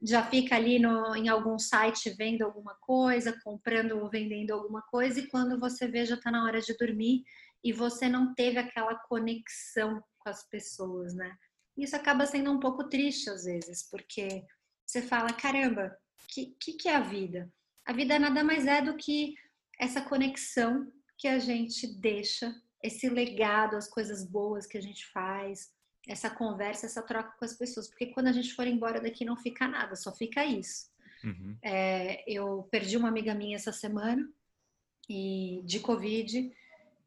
já 0.00 0.22
fica 0.22 0.56
ali 0.56 0.78
no, 0.78 1.14
em 1.16 1.28
algum 1.28 1.58
site 1.58 2.10
vendo 2.10 2.42
alguma 2.42 2.74
coisa, 2.80 3.38
comprando 3.44 3.98
ou 3.98 4.08
vendendo 4.08 4.52
alguma 4.52 4.82
coisa, 4.82 5.20
e 5.20 5.26
quando 5.26 5.58
você 5.58 5.86
vê, 5.88 6.06
já 6.06 6.14
está 6.14 6.30
na 6.30 6.44
hora 6.44 6.60
de 6.60 6.76
dormir 6.78 7.24
e 7.62 7.72
você 7.72 8.08
não 8.08 8.34
teve 8.34 8.58
aquela 8.58 8.94
conexão 8.94 10.02
com 10.18 10.28
as 10.30 10.48
pessoas, 10.48 11.12
né? 11.12 11.36
Isso 11.78 11.94
acaba 11.94 12.26
sendo 12.26 12.50
um 12.52 12.58
pouco 12.58 12.88
triste 12.88 13.30
às 13.30 13.44
vezes, 13.44 13.88
porque 13.88 14.44
você 14.84 15.00
fala, 15.00 15.32
caramba, 15.32 15.96
o 16.24 16.26
que, 16.26 16.56
que, 16.60 16.72
que 16.72 16.88
é 16.88 16.96
a 16.96 17.00
vida? 17.00 17.50
A 17.86 17.92
vida 17.92 18.18
nada 18.18 18.42
mais 18.42 18.66
é 18.66 18.82
do 18.82 18.96
que 18.96 19.34
essa 19.78 20.02
conexão 20.02 20.92
que 21.16 21.28
a 21.28 21.38
gente 21.38 21.86
deixa 21.86 22.54
esse 22.82 23.08
legado, 23.08 23.76
as 23.76 23.88
coisas 23.88 24.24
boas 24.24 24.66
que 24.66 24.76
a 24.78 24.82
gente 24.82 25.06
faz, 25.06 25.70
essa 26.06 26.30
conversa, 26.30 26.86
essa 26.86 27.02
troca 27.02 27.34
com 27.38 27.44
as 27.44 27.54
pessoas. 27.54 27.88
Porque 27.88 28.06
quando 28.06 28.28
a 28.28 28.32
gente 28.32 28.54
for 28.54 28.66
embora 28.66 29.00
daqui 29.00 29.24
não 29.24 29.36
fica 29.36 29.66
nada, 29.66 29.94
só 29.96 30.14
fica 30.14 30.44
isso. 30.44 30.90
Uhum. 31.24 31.56
É, 31.62 32.24
eu 32.30 32.68
perdi 32.70 32.96
uma 32.96 33.08
amiga 33.08 33.34
minha 33.34 33.56
essa 33.56 33.72
semana 33.72 34.28
e 35.08 35.62
de 35.64 35.80
Covid. 35.80 36.52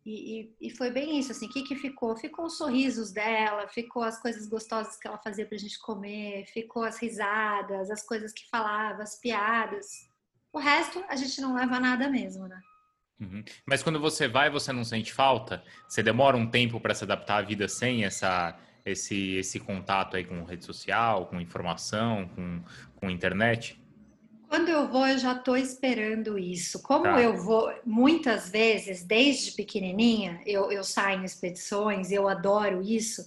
E, 0.03 0.51
e, 0.62 0.67
e, 0.67 0.70
foi 0.72 0.89
bem 0.89 1.20
isso, 1.20 1.31
assim, 1.31 1.46
o 1.46 1.50
que, 1.50 1.62
que 1.62 1.75
ficou? 1.75 2.17
Ficou 2.17 2.46
os 2.46 2.58
sorrisos 2.58 3.12
dela, 3.12 3.67
ficou 3.67 4.01
as 4.01 4.20
coisas 4.20 4.48
gostosas 4.48 4.98
que 4.98 5.08
ela 5.08 5.17
fazia 5.20 5.46
pra 5.46 5.58
gente 5.58 5.79
comer, 5.79 6.46
ficou 6.48 6.84
as 6.84 6.98
risadas, 6.98 7.91
as 7.91 8.01
coisas 8.01 8.34
que 8.34 8.50
falava, 8.50 9.03
as 9.03 9.20
piadas. 9.20 10.10
O 10.51 10.58
resto 10.58 11.03
a 11.08 11.15
gente 11.15 11.39
não 11.39 11.53
leva 11.53 11.79
nada 11.79 12.10
mesmo, 12.10 12.48
né? 12.48 12.60
Uhum. 13.20 13.43
Mas 13.65 13.84
quando 13.84 14.00
você 14.00 14.27
vai, 14.27 14.50
você 14.50 14.74
não 14.74 14.84
sente 14.84 15.13
falta? 15.13 15.63
Você 15.88 16.01
demora 16.01 16.36
um 16.36 16.50
tempo 16.50 16.79
para 16.79 16.96
se 16.96 17.03
adaptar 17.03 17.38
à 17.38 17.41
vida 17.43 17.67
sem 17.67 18.03
essa, 18.03 18.58
esse, 18.84 19.36
esse 19.36 19.60
contato 19.60 20.17
aí 20.17 20.25
com 20.25 20.43
rede 20.43 20.65
social, 20.65 21.27
com 21.27 21.39
informação, 21.39 22.27
com, 22.29 22.63
com 22.96 23.10
internet? 23.10 23.80
Quando 24.51 24.67
eu 24.67 24.86
vou, 24.86 25.08
eu 25.08 25.17
já 25.17 25.31
estou 25.31 25.55
esperando 25.55 26.38
isso. 26.38 26.81
Como 26.84 27.03
tá. 27.03 27.22
eu 27.22 27.38
vou, 27.38 27.74
muitas 27.86 28.50
vezes, 28.50 29.01
desde 29.01 29.53
pequenininha, 29.53 30.41
eu, 30.46 30.70
eu 30.70 30.84
saio 30.84 31.22
em 31.22 31.24
expedições, 31.24 32.12
eu 32.12 32.27
adoro 32.27 32.81
isso. 32.81 33.25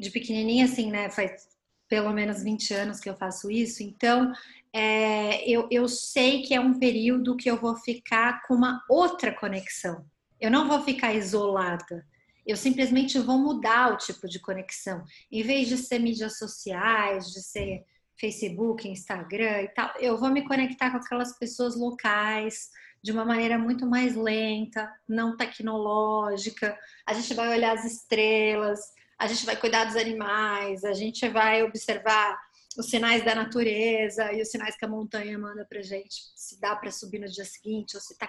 De 0.00 0.10
pequenininha, 0.10 0.64
assim, 0.64 0.90
né? 0.90 1.10
Faz 1.10 1.46
pelo 1.86 2.14
menos 2.14 2.42
20 2.42 2.72
anos 2.72 2.98
que 2.98 3.10
eu 3.10 3.14
faço 3.14 3.50
isso. 3.50 3.82
Então, 3.82 4.32
é, 4.72 5.46
eu, 5.46 5.68
eu 5.70 5.86
sei 5.86 6.40
que 6.40 6.54
é 6.54 6.60
um 6.60 6.78
período 6.78 7.36
que 7.36 7.50
eu 7.50 7.58
vou 7.58 7.76
ficar 7.76 8.40
com 8.46 8.54
uma 8.54 8.82
outra 8.88 9.34
conexão. 9.34 10.06
Eu 10.40 10.50
não 10.50 10.66
vou 10.66 10.82
ficar 10.82 11.12
isolada. 11.12 12.06
Eu 12.46 12.56
simplesmente 12.56 13.18
vou 13.18 13.36
mudar 13.36 13.92
o 13.92 13.98
tipo 13.98 14.26
de 14.26 14.40
conexão. 14.40 15.04
Em 15.30 15.42
vez 15.42 15.68
de 15.68 15.76
ser 15.76 15.98
mídias 15.98 16.38
sociais, 16.38 17.26
de 17.26 17.42
ser 17.42 17.84
Facebook, 18.18 18.88
Instagram 18.88 19.62
e 19.62 19.68
tal, 19.68 19.92
eu 19.98 20.16
vou 20.18 20.30
me 20.30 20.46
conectar 20.46 20.90
com 20.90 20.96
aquelas 20.98 21.38
pessoas 21.38 21.76
locais 21.76 22.70
de 23.02 23.12
uma 23.12 23.24
maneira 23.24 23.58
muito 23.58 23.86
mais 23.86 24.16
lenta, 24.16 24.90
não 25.06 25.36
tecnológica. 25.36 26.78
A 27.06 27.12
gente 27.12 27.34
vai 27.34 27.48
olhar 27.48 27.76
as 27.76 27.84
estrelas, 27.84 28.80
a 29.18 29.26
gente 29.26 29.44
vai 29.44 29.56
cuidar 29.56 29.84
dos 29.84 29.96
animais, 29.96 30.84
a 30.84 30.92
gente 30.92 31.28
vai 31.28 31.62
observar 31.62 32.38
os 32.78 32.90
sinais 32.90 33.24
da 33.24 33.34
natureza 33.34 34.32
e 34.32 34.42
os 34.42 34.50
sinais 34.50 34.76
que 34.76 34.84
a 34.84 34.88
montanha 34.88 35.38
manda 35.38 35.64
pra 35.64 35.82
gente, 35.82 36.32
se 36.34 36.60
dá 36.60 36.74
para 36.74 36.90
subir 36.90 37.20
no 37.20 37.28
dia 37.28 37.44
seguinte, 37.44 37.94
ou 37.94 38.00
se 38.00 38.16
tá 38.16 38.26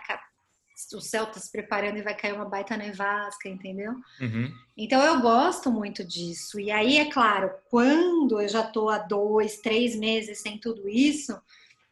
o 0.93 1.01
céu 1.01 1.25
tá 1.25 1.39
se 1.39 1.51
preparando 1.51 1.97
e 1.97 2.01
vai 2.01 2.15
cair 2.15 2.33
uma 2.33 2.49
baita 2.49 2.75
nevasca, 2.75 3.47
entendeu? 3.47 3.93
Uhum. 4.19 4.53
Então 4.77 5.01
eu 5.01 5.21
gosto 5.21 5.71
muito 5.71 6.03
disso. 6.03 6.59
E 6.59 6.69
aí, 6.71 6.97
é 6.97 7.09
claro, 7.11 7.51
quando 7.69 8.41
eu 8.41 8.47
já 8.47 8.63
tô 8.63 8.89
há 8.89 8.97
dois, 8.97 9.57
três 9.57 9.95
meses 9.95 10.41
sem 10.41 10.59
tudo 10.59 10.87
isso, 10.89 11.39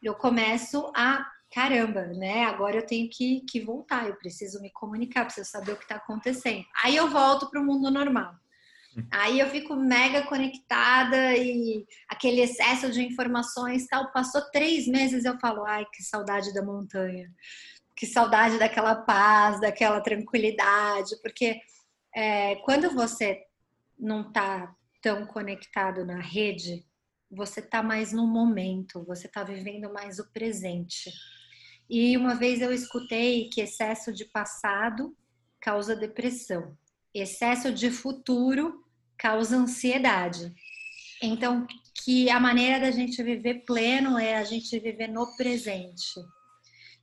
eu 0.02 0.14
começo 0.14 0.92
a 0.94 1.26
caramba, 1.50 2.06
né? 2.08 2.44
Agora 2.44 2.76
eu 2.76 2.86
tenho 2.86 3.08
que, 3.08 3.40
que 3.48 3.60
voltar, 3.60 4.08
eu 4.08 4.16
preciso 4.16 4.60
me 4.60 4.70
comunicar, 4.70 5.24
preciso 5.24 5.48
saber 5.48 5.72
o 5.72 5.76
que 5.76 5.84
está 5.84 5.96
acontecendo. 5.96 6.64
Aí 6.82 6.96
eu 6.96 7.08
volto 7.08 7.48
para 7.48 7.60
o 7.60 7.64
mundo 7.64 7.90
normal. 7.90 8.34
Aí 9.10 9.40
eu 9.40 9.48
fico 9.48 9.74
mega 9.74 10.22
conectada 10.22 11.36
e 11.36 11.84
aquele 12.08 12.40
excesso 12.40 12.90
de 12.90 13.02
informações 13.02 13.86
tal. 13.86 14.12
Passou 14.12 14.40
três 14.52 14.86
meses 14.86 15.24
eu 15.24 15.38
falo, 15.38 15.64
ai, 15.64 15.84
que 15.92 16.02
saudade 16.02 16.54
da 16.54 16.62
montanha, 16.62 17.30
que 17.96 18.06
saudade 18.06 18.58
daquela 18.58 18.94
paz, 18.94 19.60
daquela 19.60 20.00
tranquilidade, 20.00 21.16
porque 21.22 21.60
é, 22.14 22.56
quando 22.56 22.90
você 22.90 23.42
não 23.98 24.32
tá 24.32 24.74
tão 25.00 25.26
conectado 25.26 26.04
na 26.04 26.20
rede, 26.20 26.84
você 27.30 27.60
tá 27.60 27.82
mais 27.82 28.12
no 28.12 28.26
momento, 28.26 29.04
você 29.04 29.28
tá 29.28 29.42
vivendo 29.42 29.92
mais 29.92 30.18
o 30.18 30.30
presente. 30.32 31.12
E 31.88 32.16
uma 32.16 32.34
vez 32.34 32.60
eu 32.60 32.72
escutei 32.72 33.48
que 33.50 33.60
excesso 33.60 34.12
de 34.12 34.24
passado 34.24 35.16
causa 35.60 35.96
depressão, 35.96 36.76
excesso 37.12 37.72
de 37.72 37.90
futuro 37.90 38.84
causa 39.16 39.56
ansiedade. 39.56 40.52
Então, 41.22 41.66
que 42.02 42.28
a 42.28 42.40
maneira 42.40 42.80
da 42.80 42.90
gente 42.90 43.22
viver 43.22 43.64
pleno 43.64 44.18
é 44.18 44.36
a 44.36 44.44
gente 44.44 44.78
viver 44.78 45.08
no 45.08 45.36
presente. 45.36 46.20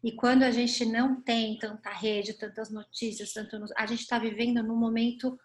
E 0.03 0.12
quando 0.12 0.43
a 0.43 0.51
gente 0.51 0.84
não 0.86 1.22
tem 1.22 1.58
tanta 1.60 1.91
rede, 1.91 2.34
tantas 2.34 2.72
notícias, 2.72 3.34
tanto 3.34 3.58
a 3.77 3.86
gente 3.86 4.01
está 4.01 4.17
vivendo 4.17 4.63
no 4.63 4.75
momento, 4.75 5.39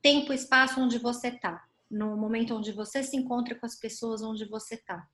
tempo, 0.00 0.32
espaço 0.32 0.80
onde 0.80 0.98
você 0.98 1.28
está, 1.28 1.62
no 1.90 2.16
momento 2.16 2.54
onde 2.54 2.72
você 2.72 3.02
se 3.02 3.16
encontra 3.16 3.54
com 3.54 3.66
as 3.66 3.78
pessoas 3.78 4.22
onde 4.22 4.46
você 4.46 4.76
está. 4.76 5.06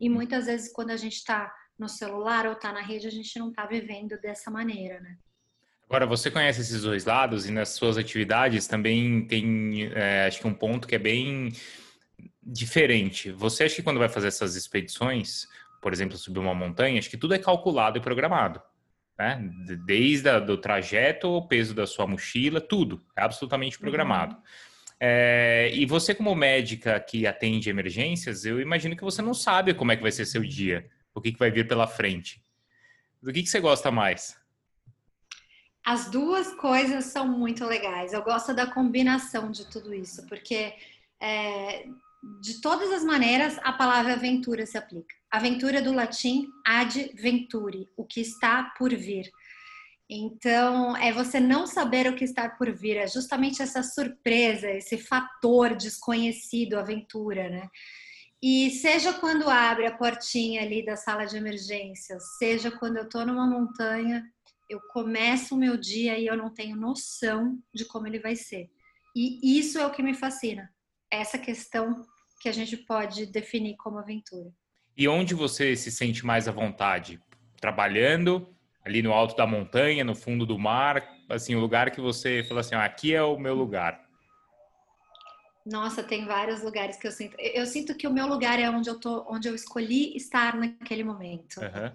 E 0.00 0.08
muitas 0.08 0.46
vezes 0.46 0.72
quando 0.72 0.90
a 0.90 0.96
gente 0.96 1.16
está 1.16 1.54
no 1.78 1.88
celular 1.88 2.46
ou 2.46 2.52
está 2.52 2.72
na 2.72 2.80
rede, 2.80 3.06
a 3.06 3.10
gente 3.10 3.38
não 3.38 3.50
está 3.50 3.66
vivendo 3.66 4.18
dessa 4.20 4.50
maneira, 4.50 5.00
né? 5.00 5.18
Agora, 5.86 6.06
você 6.06 6.30
conhece 6.30 6.62
esses 6.62 6.82
dois 6.82 7.04
lados 7.04 7.46
e 7.46 7.50
nas 7.50 7.68
suas 7.70 7.98
atividades 7.98 8.66
também 8.66 9.26
tem, 9.26 9.90
é, 9.94 10.26
acho 10.26 10.40
que 10.40 10.46
um 10.46 10.54
ponto 10.54 10.88
que 10.88 10.94
é 10.94 10.98
bem 10.98 11.52
diferente. 12.42 13.30
Você 13.30 13.64
acha 13.64 13.76
que 13.76 13.82
quando 13.82 13.98
vai 13.98 14.08
fazer 14.08 14.28
essas 14.28 14.56
expedições, 14.56 15.46
por 15.82 15.92
exemplo, 15.92 16.16
subir 16.16 16.38
uma 16.38 16.54
montanha, 16.54 16.98
acho 16.98 17.10
que 17.10 17.16
tudo 17.16 17.34
é 17.34 17.38
calculado 17.38 17.98
e 17.98 18.00
programado. 18.00 18.62
Né? 19.18 19.50
Desde 19.84 20.30
o 20.30 20.40
do 20.40 20.56
trajeto, 20.56 21.28
o 21.28 21.46
peso 21.46 21.74
da 21.74 21.86
sua 21.86 22.06
mochila, 22.06 22.60
tudo 22.60 23.04
é 23.18 23.22
absolutamente 23.22 23.78
programado. 23.78 24.36
Uhum. 24.36 24.42
É, 25.00 25.70
e 25.74 25.84
você, 25.84 26.14
como 26.14 26.32
médica 26.36 26.98
que 27.00 27.26
atende 27.26 27.68
emergências, 27.68 28.44
eu 28.44 28.60
imagino 28.60 28.96
que 28.96 29.02
você 29.02 29.20
não 29.20 29.34
sabe 29.34 29.74
como 29.74 29.90
é 29.90 29.96
que 29.96 30.02
vai 30.02 30.12
ser 30.12 30.24
seu 30.24 30.44
dia, 30.44 30.88
o 31.12 31.20
que, 31.20 31.32
que 31.32 31.38
vai 31.38 31.50
vir 31.50 31.66
pela 31.66 31.88
frente. 31.88 32.40
Do 33.20 33.32
que, 33.32 33.42
que 33.42 33.48
você 33.48 33.58
gosta 33.58 33.90
mais? 33.90 34.40
As 35.84 36.08
duas 36.08 36.54
coisas 36.54 37.06
são 37.06 37.26
muito 37.26 37.64
legais. 37.64 38.12
Eu 38.12 38.22
gosto 38.22 38.54
da 38.54 38.68
combinação 38.68 39.50
de 39.50 39.68
tudo 39.68 39.92
isso, 39.92 40.24
porque 40.28 40.72
é, 41.20 41.86
de 42.40 42.60
todas 42.60 42.90
as 42.92 43.04
maneiras 43.04 43.58
a 43.62 43.72
palavra 43.72 44.14
aventura 44.14 44.64
se 44.66 44.78
aplica. 44.78 45.14
Aventura 45.30 45.82
do 45.82 45.92
latim 45.92 46.48
ad 46.66 47.12
venturi, 47.14 47.88
o 47.96 48.04
que 48.04 48.20
está 48.20 48.72
por 48.78 48.94
vir. 48.94 49.30
Então, 50.08 50.96
é 50.96 51.10
você 51.12 51.40
não 51.40 51.66
saber 51.66 52.06
o 52.06 52.14
que 52.14 52.24
está 52.24 52.48
por 52.48 52.70
vir, 52.70 52.96
é 52.96 53.06
justamente 53.06 53.62
essa 53.62 53.82
surpresa, 53.82 54.70
esse 54.70 54.98
fator 54.98 55.74
desconhecido, 55.74 56.74
aventura, 56.74 57.48
né? 57.48 57.68
E 58.42 58.70
seja 58.70 59.14
quando 59.14 59.48
abre 59.48 59.86
a 59.86 59.96
portinha 59.96 60.62
ali 60.62 60.84
da 60.84 60.96
sala 60.96 61.24
de 61.24 61.36
emergências, 61.36 62.36
seja 62.36 62.70
quando 62.70 62.96
eu 62.96 63.04
estou 63.04 63.24
numa 63.24 63.46
montanha 63.46 64.22
eu 64.72 64.80
começo 64.88 65.54
o 65.54 65.58
meu 65.58 65.76
dia 65.76 66.18
e 66.18 66.26
eu 66.26 66.36
não 66.36 66.48
tenho 66.48 66.74
noção 66.74 67.58
de 67.74 67.84
como 67.84 68.06
ele 68.06 68.18
vai 68.18 68.34
ser. 68.34 68.70
E 69.14 69.58
isso 69.58 69.78
é 69.78 69.86
o 69.86 69.90
que 69.90 70.02
me 70.02 70.14
fascina. 70.14 70.72
Essa 71.10 71.38
questão 71.38 72.06
que 72.42 72.48
a 72.48 72.52
gente 72.52 72.76
pode 72.76 73.24
definir 73.26 73.76
como 73.76 73.98
aventura. 73.98 74.50
E 74.96 75.06
onde 75.06 75.32
você 75.32 75.76
se 75.76 75.92
sente 75.92 76.26
mais 76.26 76.48
à 76.48 76.52
vontade? 76.52 77.22
Trabalhando 77.60 78.52
ali 78.84 79.00
no 79.00 79.12
alto 79.12 79.36
da 79.36 79.46
montanha, 79.46 80.02
no 80.02 80.16
fundo 80.16 80.44
do 80.44 80.58
mar, 80.58 81.08
assim, 81.28 81.54
o 81.54 81.60
lugar 81.60 81.92
que 81.92 82.00
você 82.00 82.42
fala 82.42 82.60
assim, 82.60 82.74
ah, 82.74 82.84
aqui 82.84 83.14
é 83.14 83.22
o 83.22 83.38
meu 83.38 83.54
lugar. 83.54 84.04
Nossa, 85.64 86.02
tem 86.02 86.26
vários 86.26 86.64
lugares 86.64 86.96
que 86.96 87.06
eu 87.06 87.12
sinto. 87.12 87.36
Eu 87.38 87.64
sinto 87.64 87.94
que 87.94 88.08
o 88.08 88.12
meu 88.12 88.26
lugar 88.26 88.58
é 88.58 88.68
onde 88.68 88.90
eu 88.90 88.98
tô, 88.98 89.24
onde 89.32 89.48
eu 89.48 89.54
escolhi 89.54 90.16
estar 90.16 90.56
naquele 90.56 91.04
momento. 91.04 91.60
Uhum. 91.60 91.92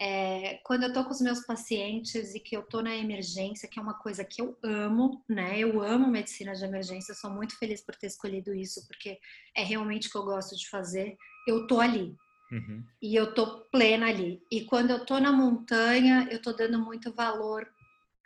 É, 0.00 0.58
quando 0.64 0.84
eu 0.84 0.92
tô 0.92 1.04
com 1.04 1.10
os 1.10 1.20
meus 1.20 1.44
pacientes 1.44 2.34
e 2.34 2.40
que 2.40 2.56
eu 2.56 2.62
tô 2.62 2.80
na 2.80 2.96
emergência, 2.96 3.68
que 3.68 3.78
é 3.78 3.82
uma 3.82 3.98
coisa 3.98 4.24
que 4.24 4.40
eu 4.40 4.56
amo, 4.62 5.22
né? 5.28 5.58
Eu 5.58 5.82
amo 5.82 6.08
medicina 6.08 6.54
de 6.54 6.64
emergência, 6.64 7.14
sou 7.14 7.30
muito 7.30 7.58
feliz 7.58 7.84
por 7.84 7.94
ter 7.94 8.06
escolhido 8.06 8.54
isso, 8.54 8.86
porque 8.86 9.18
é 9.54 9.62
realmente 9.62 10.08
o 10.08 10.10
que 10.10 10.16
eu 10.16 10.24
gosto 10.24 10.56
de 10.56 10.68
fazer. 10.70 11.16
Eu 11.46 11.66
tô 11.66 11.80
ali. 11.80 12.16
Uhum. 12.50 12.82
E 13.02 13.14
eu 13.14 13.34
tô 13.34 13.60
plena 13.70 14.08
ali. 14.08 14.42
E 14.50 14.64
quando 14.64 14.90
eu 14.90 15.04
tô 15.04 15.18
na 15.20 15.30
montanha, 15.30 16.26
eu 16.30 16.40
tô 16.40 16.52
dando 16.52 16.78
muito 16.78 17.12
valor 17.12 17.68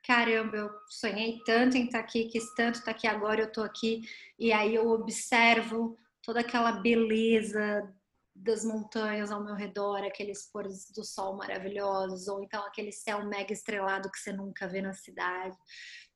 caramba, 0.07 0.57
eu 0.57 0.71
sonhei 0.89 1.41
tanto 1.45 1.77
em 1.77 1.87
estar 1.87 1.99
aqui, 1.99 2.27
quis 2.27 2.55
tanto 2.55 2.79
estar 2.79 2.91
aqui, 2.91 3.07
agora 3.07 3.41
eu 3.41 3.49
estou 3.49 3.65
aqui. 3.65 4.03
E 4.39 4.53
aí 4.53 4.75
eu 4.75 4.91
observo 4.91 5.99
toda 6.23 6.41
aquela 6.41 6.73
beleza 6.73 7.91
das 8.35 8.65
montanhas 8.65 9.31
ao 9.31 9.45
meu 9.45 9.55
redor, 9.55 10.05
aqueles 10.05 10.51
pôres 10.51 10.91
do 10.91 11.05
sol 11.05 11.37
maravilhosos, 11.37 12.27
ou 12.29 12.43
então 12.43 12.65
aquele 12.65 12.91
céu 12.91 13.25
mega 13.27 13.53
estrelado 13.53 14.11
que 14.11 14.19
você 14.19 14.33
nunca 14.33 14.67
vê 14.67 14.83
na 14.83 14.93
cidade. 14.93 15.57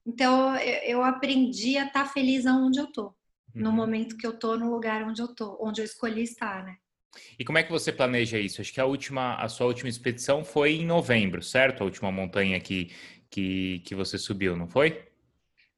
Então 0.06 0.56
eu 0.56 1.02
aprendi 1.02 1.76
a 1.78 1.86
estar 1.86 2.06
feliz 2.06 2.46
aonde 2.46 2.80
eu 2.80 2.90
tô, 2.90 3.06
uhum. 3.06 3.14
no 3.54 3.72
momento 3.72 4.16
que 4.16 4.26
eu 4.26 4.38
tô, 4.38 4.56
no 4.56 4.70
lugar 4.70 5.02
onde 5.02 5.22
eu 5.22 5.28
tô, 5.34 5.58
onde 5.60 5.80
eu 5.80 5.84
escolhi 5.84 6.22
estar, 6.22 6.64
né? 6.64 6.76
E 7.38 7.44
como 7.44 7.58
é 7.58 7.62
que 7.62 7.70
você 7.70 7.92
planeja 7.92 8.38
isso? 8.38 8.60
Acho 8.60 8.72
que 8.72 8.80
a 8.80 8.84
última, 8.84 9.34
a 9.36 9.48
sua 9.48 9.66
última 9.66 9.88
expedição 9.88 10.44
foi 10.44 10.74
em 10.74 10.86
novembro, 10.86 11.42
certo? 11.42 11.80
A 11.80 11.84
última 11.84 12.12
montanha 12.12 12.60
que 12.60 12.92
que, 13.30 13.80
que 13.80 13.94
você 13.94 14.18
subiu, 14.18 14.56
não 14.56 14.68
foi? 14.68 15.04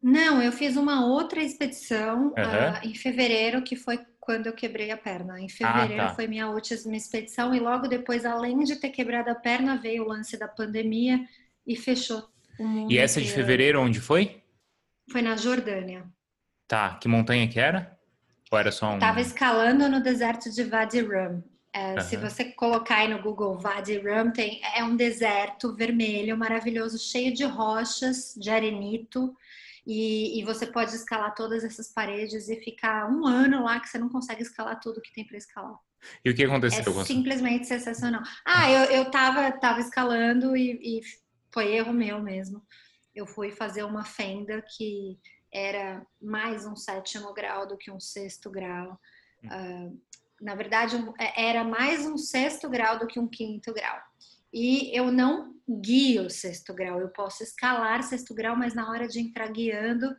Não, 0.02 0.42
eu 0.42 0.50
fiz 0.50 0.76
uma 0.76 1.06
outra 1.06 1.42
expedição 1.42 2.28
uhum. 2.28 2.32
uh, 2.32 2.88
em 2.88 2.94
fevereiro, 2.94 3.62
que 3.62 3.76
foi 3.76 3.99
quando 4.21 4.47
eu 4.47 4.53
quebrei 4.53 4.91
a 4.91 4.97
perna. 4.97 5.41
Em 5.41 5.49
fevereiro 5.49 6.03
ah, 6.03 6.09
tá. 6.09 6.15
foi 6.15 6.27
minha 6.27 6.49
última 6.49 6.97
expedição 6.97 7.55
e 7.55 7.59
logo 7.59 7.89
depois, 7.89 8.25
além 8.25 8.62
de 8.62 8.77
ter 8.77 8.91
quebrado 8.91 9.31
a 9.31 9.35
perna, 9.35 9.77
veio 9.77 10.05
o 10.05 10.09
lance 10.09 10.37
da 10.37 10.47
pandemia 10.47 11.27
e 11.67 11.75
fechou 11.75 12.29
o 12.59 12.65
mundo. 12.65 12.93
E 12.93 12.99
essa 12.99 13.19
inteiro. 13.19 13.37
de 13.37 13.41
fevereiro 13.41 13.81
onde 13.81 14.00
foi? 14.00 14.43
Foi 15.11 15.23
na 15.23 15.37
Jordânia. 15.37 16.05
Tá, 16.69 16.95
que 16.95 17.09
montanha 17.09 17.49
que 17.49 17.59
era? 17.59 17.99
Ou 18.50 18.59
era 18.59 18.71
só 18.71 18.93
um... 18.93 18.99
Tava 18.99 19.21
escalando 19.21 19.89
no 19.89 20.03
deserto 20.03 20.50
de 20.50 20.62
Wadi 20.65 21.00
Rum. 21.00 21.43
É, 21.73 21.95
uhum. 21.95 22.00
Se 22.00 22.17
você 22.17 22.45
colocar 22.45 22.97
aí 22.97 23.09
no 23.09 23.23
Google 23.23 23.59
Wadi 23.59 23.99
Rum, 23.99 24.33
tem, 24.33 24.61
é 24.75 24.83
um 24.85 24.97
deserto 24.97 25.75
vermelho 25.75 26.37
maravilhoso, 26.37 26.99
cheio 26.99 27.33
de 27.33 27.45
rochas, 27.45 28.35
de 28.37 28.50
arenito, 28.50 29.35
e, 29.87 30.39
e, 30.39 30.45
você 30.45 30.67
pode 30.67 30.95
escalar 30.95 31.35
todas 31.35 31.65
essas 31.65 31.93
paredes 31.93 32.49
e 32.49 32.57
ficar 32.57 33.11
um 33.11 33.27
ano 33.27 33.65
lá 33.65 33.81
que 33.81 33.89
você 33.89 33.99
não 33.99 34.09
consegue 34.09 34.43
escalar 34.43 34.79
tudo 34.81 35.01
que 35.01 35.13
tem 35.13 35.27
para 35.27 35.39
escalar. 35.39 35.79
E 36.25 36.31
o 36.31 36.35
que 36.35 36.45
aconteceu? 36.45 37.01
É 37.01 37.05
simplesmente 37.05 37.67
sensacional. 37.67 38.23
Ah, 38.45 38.71
eu, 38.71 38.85
eu 38.91 39.11
tava, 39.11 39.51
tava 39.53 39.81
escalando 39.81 40.57
e, 40.57 40.99
e 40.99 41.01
foi 41.53 41.75
erro 41.75 41.93
meu 41.93 42.23
mesmo. 42.23 42.63
Eu 43.15 43.27
fui 43.27 43.51
fazer 43.51 43.83
uma 43.83 44.05
fenda 44.05 44.63
que 44.63 45.19
era 45.53 46.07
mais 46.21 46.65
um 46.65 46.77
sétimo 46.77 47.35
grau 47.35 47.67
do 47.67 47.77
que 47.77 47.91
um 47.91 48.01
sexto 48.01 48.51
grau. 48.51 48.99
Uh, 49.45 50.01
na 50.41 50.55
verdade, 50.55 50.97
é, 51.19 51.49
era 51.49 51.65
mais 51.65 52.07
um 52.07 52.17
sexto 52.17 52.69
grau 52.69 52.99
do 52.99 53.07
que 53.07 53.19
um 53.19 53.29
quinto 53.29 53.73
grau. 53.73 54.01
E 54.53 54.97
eu 54.97 55.13
não 55.13 55.55
guio 55.79 56.27
o 56.27 56.31
sexto 56.31 56.75
grau, 56.75 57.00
eu 57.00 57.09
posso 57.11 57.43
escalar 57.43 58.03
sexto 58.03 58.35
grau, 58.35 58.57
mas 58.57 58.75
na 58.75 58.91
hora 58.91 59.07
de 59.07 59.21
entrar 59.21 59.50
guiando, 59.53 60.15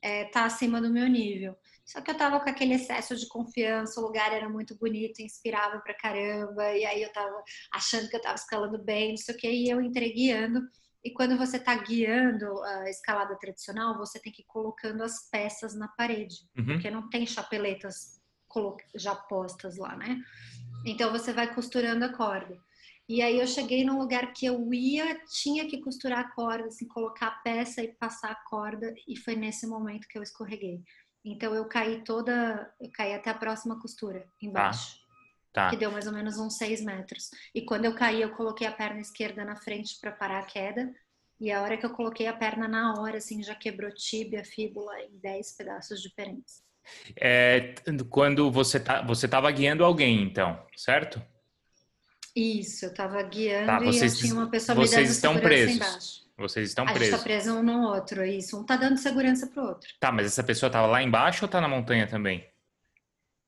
é, 0.00 0.24
tá 0.26 0.44
acima 0.44 0.80
do 0.80 0.90
meu 0.90 1.08
nível. 1.08 1.56
Só 1.84 2.00
que 2.00 2.10
eu 2.10 2.16
tava 2.16 2.40
com 2.40 2.48
aquele 2.48 2.74
excesso 2.74 3.14
de 3.16 3.28
confiança, 3.28 4.00
o 4.00 4.04
lugar 4.04 4.32
era 4.32 4.48
muito 4.48 4.76
bonito, 4.78 5.20
inspirava 5.20 5.80
pra 5.80 5.94
caramba, 5.94 6.72
e 6.72 6.84
aí 6.84 7.02
eu 7.02 7.12
tava 7.12 7.42
achando 7.72 8.08
que 8.08 8.16
eu 8.16 8.22
tava 8.22 8.36
escalando 8.36 8.82
bem, 8.82 9.10
não 9.10 9.16
sei 9.16 9.34
o 9.34 9.38
que, 9.38 9.50
e 9.50 9.68
eu 9.68 9.82
entrei 9.82 10.12
guiando. 10.12 10.62
E 11.04 11.10
quando 11.10 11.36
você 11.36 11.58
está 11.58 11.74
guiando 11.76 12.62
a 12.62 12.88
escalada 12.88 13.36
tradicional, 13.38 13.98
você 13.98 14.18
tem 14.18 14.32
que 14.32 14.40
ir 14.40 14.46
colocando 14.46 15.02
as 15.02 15.28
peças 15.28 15.74
na 15.74 15.88
parede, 15.88 16.36
uhum. 16.56 16.64
porque 16.64 16.90
não 16.90 17.10
tem 17.10 17.26
chapeletas 17.26 18.22
já 18.94 19.14
postas 19.14 19.76
lá, 19.76 19.96
né? 19.96 20.16
Então 20.86 21.10
você 21.10 21.32
vai 21.32 21.52
costurando 21.52 22.04
a 22.04 22.12
corda. 22.12 22.56
E 23.08 23.20
aí 23.20 23.38
eu 23.38 23.46
cheguei 23.46 23.84
num 23.84 23.98
lugar 23.98 24.32
que 24.32 24.46
eu 24.46 24.72
ia, 24.72 25.18
tinha 25.26 25.68
que 25.68 25.80
costurar 25.80 26.20
a 26.20 26.30
corda, 26.30 26.68
assim, 26.68 26.88
colocar 26.88 27.26
a 27.26 27.30
peça 27.42 27.82
e 27.82 27.88
passar 27.88 28.30
a 28.30 28.34
corda, 28.34 28.94
e 29.06 29.16
foi 29.16 29.36
nesse 29.36 29.66
momento 29.66 30.08
que 30.08 30.16
eu 30.16 30.22
escorreguei. 30.22 30.82
Então 31.24 31.54
eu 31.54 31.66
caí 31.66 32.02
toda, 32.02 32.72
eu 32.80 32.90
caí 32.92 33.14
até 33.14 33.30
a 33.30 33.34
próxima 33.34 33.78
costura, 33.80 34.26
embaixo. 34.40 35.02
Tá. 35.52 35.70
Que 35.70 35.76
deu 35.76 35.92
mais 35.92 36.06
ou 36.06 36.12
menos 36.12 36.38
uns 36.38 36.56
seis 36.56 36.82
metros. 36.82 37.30
E 37.54 37.62
quando 37.62 37.84
eu 37.84 37.94
caí, 37.94 38.20
eu 38.20 38.30
coloquei 38.30 38.66
a 38.66 38.72
perna 38.72 39.00
esquerda 39.00 39.44
na 39.44 39.54
frente 39.54 39.98
para 40.00 40.10
parar 40.10 40.40
a 40.40 40.46
queda. 40.46 40.92
E 41.40 41.52
a 41.52 41.62
hora 41.62 41.76
que 41.76 41.86
eu 41.86 41.90
coloquei 41.90 42.26
a 42.26 42.32
perna 42.32 42.66
na 42.66 43.00
hora, 43.00 43.18
assim, 43.18 43.42
já 43.42 43.54
quebrou 43.54 43.92
tíbia, 43.92 44.44
fíbula 44.44 44.98
em 45.00 45.16
dez 45.18 45.56
pedaços 45.56 46.02
diferentes. 46.02 46.62
É, 47.16 47.74
quando 48.10 48.50
você 48.50 48.80
tá, 48.80 49.02
você 49.02 49.26
estava 49.26 49.50
guiando 49.50 49.84
alguém, 49.84 50.22
então, 50.22 50.60
certo? 50.76 51.22
Isso, 52.34 52.86
eu 52.86 52.90
estava 52.90 53.22
guiando 53.22 53.66
tá, 53.66 53.78
vocês, 53.78 54.14
e 54.14 54.18
tinha 54.22 54.34
uma 54.34 54.50
pessoa 54.50 54.76
me 54.76 54.88
dando 54.88 55.02
estão 55.02 55.38
presos. 55.38 55.76
embaixo. 55.76 56.24
Vocês 56.36 56.68
estão 56.68 56.84
presos. 56.84 57.00
A 57.00 57.04
gente 57.04 57.14
está 57.14 57.24
preso 57.24 57.54
um 57.54 57.62
no 57.62 57.82
outro, 57.82 58.22
é 58.22 58.28
isso. 58.28 58.58
Um 58.58 58.62
está 58.62 58.76
dando 58.76 58.96
segurança 58.96 59.46
pro 59.46 59.62
outro. 59.62 59.88
Tá, 60.00 60.10
mas 60.10 60.26
essa 60.26 60.42
pessoa 60.42 60.66
estava 60.68 60.86
lá 60.88 61.00
embaixo 61.00 61.44
ou 61.44 61.46
está 61.46 61.60
na 61.60 61.68
montanha 61.68 62.08
também? 62.08 62.44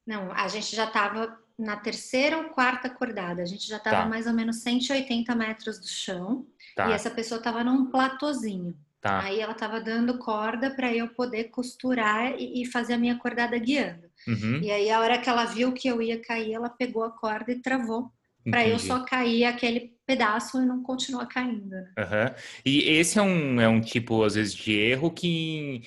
Não, 0.07 0.31
a 0.31 0.47
gente 0.47 0.75
já 0.77 0.85
estava 0.85 1.37
na 1.59 1.77
terceira 1.77 2.39
ou 2.39 2.45
quarta 2.51 2.87
acordada. 2.87 3.43
A 3.43 3.47
gente 3.47 3.67
já 3.67 3.79
estava 3.79 4.03
tá. 4.03 4.07
mais 4.07 4.29
ou 4.29 4.33
menos 4.33 4.59
180 4.59 5.35
metros 5.35 5.81
do 5.81 5.89
chão. 5.89 6.47
Tá. 6.77 6.91
E 6.91 6.93
essa 6.93 7.11
pessoa 7.11 7.39
estava 7.39 7.65
num 7.65 7.91
platôzinho. 7.91 8.77
Tá. 9.01 9.21
Aí 9.21 9.41
ela 9.41 9.53
estava 9.53 9.81
dando 9.81 10.19
corda 10.19 10.71
para 10.71 10.93
eu 10.93 11.09
poder 11.09 11.45
costurar 11.45 12.35
e, 12.39 12.63
e, 12.63 12.67
fazer 12.67 12.95
a 12.95 12.99
minha 12.99 13.17
cordada 13.17 13.59
guiando. 13.59 14.09
Uhum. 14.27 14.61
E 14.63 14.71
aí 14.71 14.91
a 14.91 15.01
hora 15.01 15.19
que 15.19 15.29
ela 15.29 15.45
viu 15.45 15.73
que 15.73 15.89
eu 15.89 16.01
ia 16.01 16.21
cair, 16.21 16.55
ela 16.55 16.69
pegou 16.69 17.05
a 17.05 17.11
corda 17.11 17.53
e 17.53 17.61
travou 17.61 18.13
para 18.51 18.67
eu 18.67 18.79
só 18.79 19.05
cair 19.05 19.45
aquele 19.45 19.97
pedaço 20.07 20.63
e 20.63 20.67
não 20.67 20.83
continuar 20.83 21.27
caindo. 21.27 21.69
Né? 21.69 21.93
Uhum. 21.99 22.35
E 22.65 22.91
esse 22.91 23.19
é 23.19 23.23
um, 23.23 23.61
é 23.61 23.69
um 23.69 23.81
tipo, 23.81 24.23
às 24.23 24.35
vezes, 24.35 24.55
de 24.55 24.73
erro 24.73 25.11
que, 25.11 25.83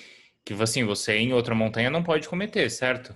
que 0.45 0.54
assim, 0.54 0.84
você 0.84 1.17
em 1.17 1.34
outra 1.34 1.56
montanha 1.56 1.89
não 1.89 2.04
pode 2.04 2.28
cometer, 2.28 2.69
certo? 2.69 3.15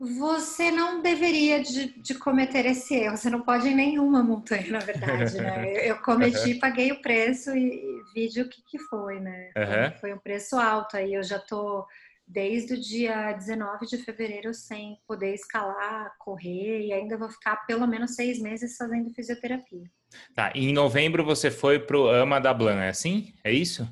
Você 0.00 0.70
não 0.70 1.00
deveria 1.00 1.62
de, 1.62 1.86
de, 2.00 2.14
cometer 2.14 2.66
esse 2.66 2.94
erro. 2.94 3.16
Você 3.16 3.30
não 3.30 3.40
pode 3.40 3.68
em 3.68 3.74
nenhuma 3.74 4.22
montanha, 4.22 4.70
na 4.70 4.80
verdade, 4.80 5.36
né? 5.38 5.72
Eu, 5.88 5.96
cometi, 5.98 6.52
uhum. 6.52 6.58
paguei 6.58 6.92
o 6.92 7.00
preço 7.00 7.56
e, 7.56 8.02
e 8.14 8.28
vi 8.28 8.40
o 8.40 8.48
que, 8.48 8.62
que 8.62 8.78
foi, 8.78 9.20
né? 9.20 9.50
Uhum. 9.56 9.98
Foi 10.00 10.12
um 10.12 10.18
preço 10.18 10.56
alto. 10.56 10.96
Aí 10.96 11.14
eu 11.14 11.22
já 11.22 11.38
tô 11.38 11.86
desde 12.26 12.74
o 12.74 12.80
dia 12.80 13.32
19 13.32 13.86
de 13.86 13.98
fevereiro 13.98 14.52
sem 14.54 14.98
poder 15.06 15.34
escalar, 15.34 16.12
correr 16.18 16.86
e 16.86 16.92
ainda 16.92 17.18
vou 17.18 17.28
ficar 17.28 17.56
pelo 17.66 17.86
menos 17.86 18.14
seis 18.14 18.40
meses 18.40 18.76
fazendo 18.76 19.10
fisioterapia. 19.10 19.90
Tá. 20.34 20.52
E 20.54 20.64
em 20.64 20.72
novembro 20.72 21.24
você 21.24 21.50
foi 21.50 21.78
pro 21.78 22.08
Ama 22.08 22.40
da 22.40 22.54
Blanc, 22.54 22.80
é 22.80 22.88
assim? 22.88 23.32
É 23.42 23.52
isso? 23.52 23.88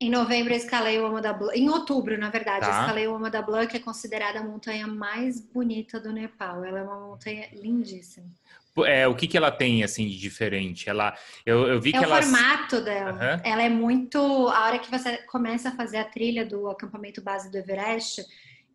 Em 0.00 0.10
novembro 0.10 0.52
eu 0.52 0.56
escalei 0.56 0.98
o 0.98 1.06
Ama 1.06 1.22
da 1.22 1.32
Blanc. 1.32 1.56
Em 1.56 1.68
outubro, 1.68 2.18
na 2.18 2.28
verdade, 2.28 2.66
tá. 2.66 2.66
eu 2.66 2.80
escalei 2.80 3.06
o 3.06 3.14
Ama 3.14 3.30
da 3.30 3.40
Blanc, 3.40 3.68
que 3.68 3.76
é 3.76 3.80
considerada 3.80 4.40
a 4.40 4.42
montanha 4.42 4.86
mais 4.86 5.40
bonita 5.40 6.00
do 6.00 6.12
Nepal. 6.12 6.64
Ela 6.64 6.80
é 6.80 6.82
uma 6.82 6.98
montanha 7.06 7.48
lindíssima. 7.52 8.26
É, 8.86 9.06
o 9.06 9.14
que, 9.14 9.26
que 9.26 9.36
ela 9.36 9.50
tem 9.50 9.84
assim 9.84 10.08
de 10.08 10.18
diferente? 10.18 10.88
Ela, 10.88 11.14
eu, 11.44 11.68
eu 11.68 11.80
vi 11.80 11.90
é 11.90 11.98
que 11.98 12.04
ela. 12.04 12.16
É 12.16 12.20
o 12.20 12.22
formato 12.22 12.80
dela. 12.80 13.12
Uhum. 13.12 13.40
Ela 13.44 13.62
é 13.62 13.68
muito. 13.68 14.18
A 14.48 14.66
hora 14.66 14.78
que 14.78 14.90
você 14.90 15.18
começa 15.26 15.68
a 15.68 15.76
fazer 15.76 15.98
a 15.98 16.04
trilha 16.04 16.46
do 16.46 16.68
acampamento 16.68 17.22
base 17.22 17.50
do 17.50 17.58
Everest, 17.58 18.24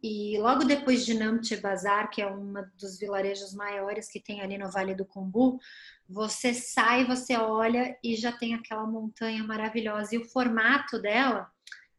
e 0.04 0.38
logo 0.40 0.64
depois 0.64 1.06
de 1.06 1.14
Namche 1.16 1.58
Bazar, 1.58 2.10
que 2.10 2.22
é 2.22 2.32
um 2.32 2.54
dos 2.80 3.00
vilarejos 3.00 3.54
maiores 3.54 4.08
que 4.10 4.20
tem 4.20 4.42
ali 4.42 4.58
no 4.58 4.72
Vale 4.72 4.94
do 4.94 5.06
Kumbu, 5.06 5.60
você 6.08 6.54
sai, 6.54 7.06
você 7.06 7.36
olha 7.36 7.98
e 8.04 8.16
já 8.16 8.32
tem 8.32 8.54
aquela 8.54 8.86
montanha 8.86 9.44
maravilhosa. 9.44 10.16
E 10.16 10.18
o 10.20 10.26
formato 10.26 11.02
dela, 11.02 11.50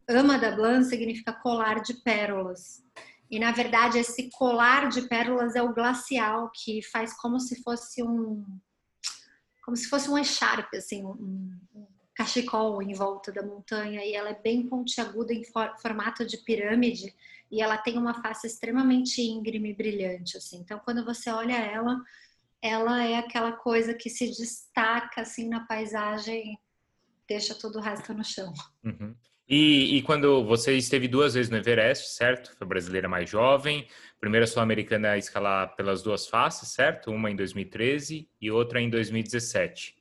Ama 0.08 0.38
da 0.38 0.52
Blanc, 0.52 0.84
significa 0.84 1.32
colar 1.32 1.82
de 1.82 1.94
pérolas. 1.94 2.82
E 3.30 3.38
na 3.38 3.52
verdade, 3.52 3.98
esse 3.98 4.30
colar 4.30 4.88
de 4.88 5.02
pérolas 5.02 5.54
é 5.54 5.62
o 5.62 5.74
glacial, 5.74 6.50
que 6.54 6.82
faz 6.82 7.14
como 7.20 7.38
se 7.38 7.62
fosse 7.62 8.02
um. 8.02 8.44
Como 9.62 9.76
se 9.76 9.88
fosse 9.88 10.08
um 10.08 10.16
echarpe, 10.16 10.78
assim, 10.78 11.04
um, 11.04 11.54
um 11.74 11.86
cachecol 12.14 12.82
em 12.82 12.94
volta 12.94 13.30
da 13.30 13.42
montanha 13.42 14.04
e 14.04 14.14
ela 14.14 14.30
é 14.30 14.42
bem 14.42 14.66
pontiaguda 14.66 15.32
em 15.32 15.42
formato 15.80 16.26
de 16.26 16.38
pirâmide 16.38 17.14
e 17.50 17.62
ela 17.62 17.78
tem 17.78 17.96
uma 17.96 18.20
face 18.20 18.46
extremamente 18.46 19.22
íngreme 19.22 19.70
e 19.70 19.74
brilhante, 19.74 20.36
assim. 20.36 20.58
Então, 20.58 20.80
quando 20.80 21.04
você 21.04 21.30
olha 21.30 21.56
ela, 21.56 22.02
ela 22.60 23.04
é 23.04 23.16
aquela 23.16 23.52
coisa 23.52 23.94
que 23.94 24.10
se 24.10 24.26
destaca 24.26 25.20
assim 25.20 25.48
na 25.48 25.66
paisagem, 25.66 26.58
deixa 27.26 27.54
todo 27.54 27.76
o 27.76 27.82
resto 27.82 28.12
no 28.12 28.24
chão. 28.24 28.52
Uhum. 28.84 29.14
E, 29.48 29.96
e, 29.96 30.02
quando 30.02 30.44
você 30.44 30.76
esteve 30.76 31.08
duas 31.08 31.32
vezes 31.32 31.50
no 31.50 31.56
Everest, 31.56 32.14
certo? 32.14 32.54
Foi 32.58 32.66
brasileira 32.66 33.08
mais 33.08 33.30
jovem, 33.30 33.88
primeira 34.20 34.46
sul-americana 34.46 35.12
a 35.12 35.18
escalar 35.18 35.74
pelas 35.74 36.02
duas 36.02 36.26
faces, 36.26 36.68
certo? 36.68 37.10
Uma 37.10 37.30
em 37.30 37.36
2013 37.36 38.28
e 38.38 38.50
outra 38.50 38.78
em 38.78 38.90
2017. 38.90 39.96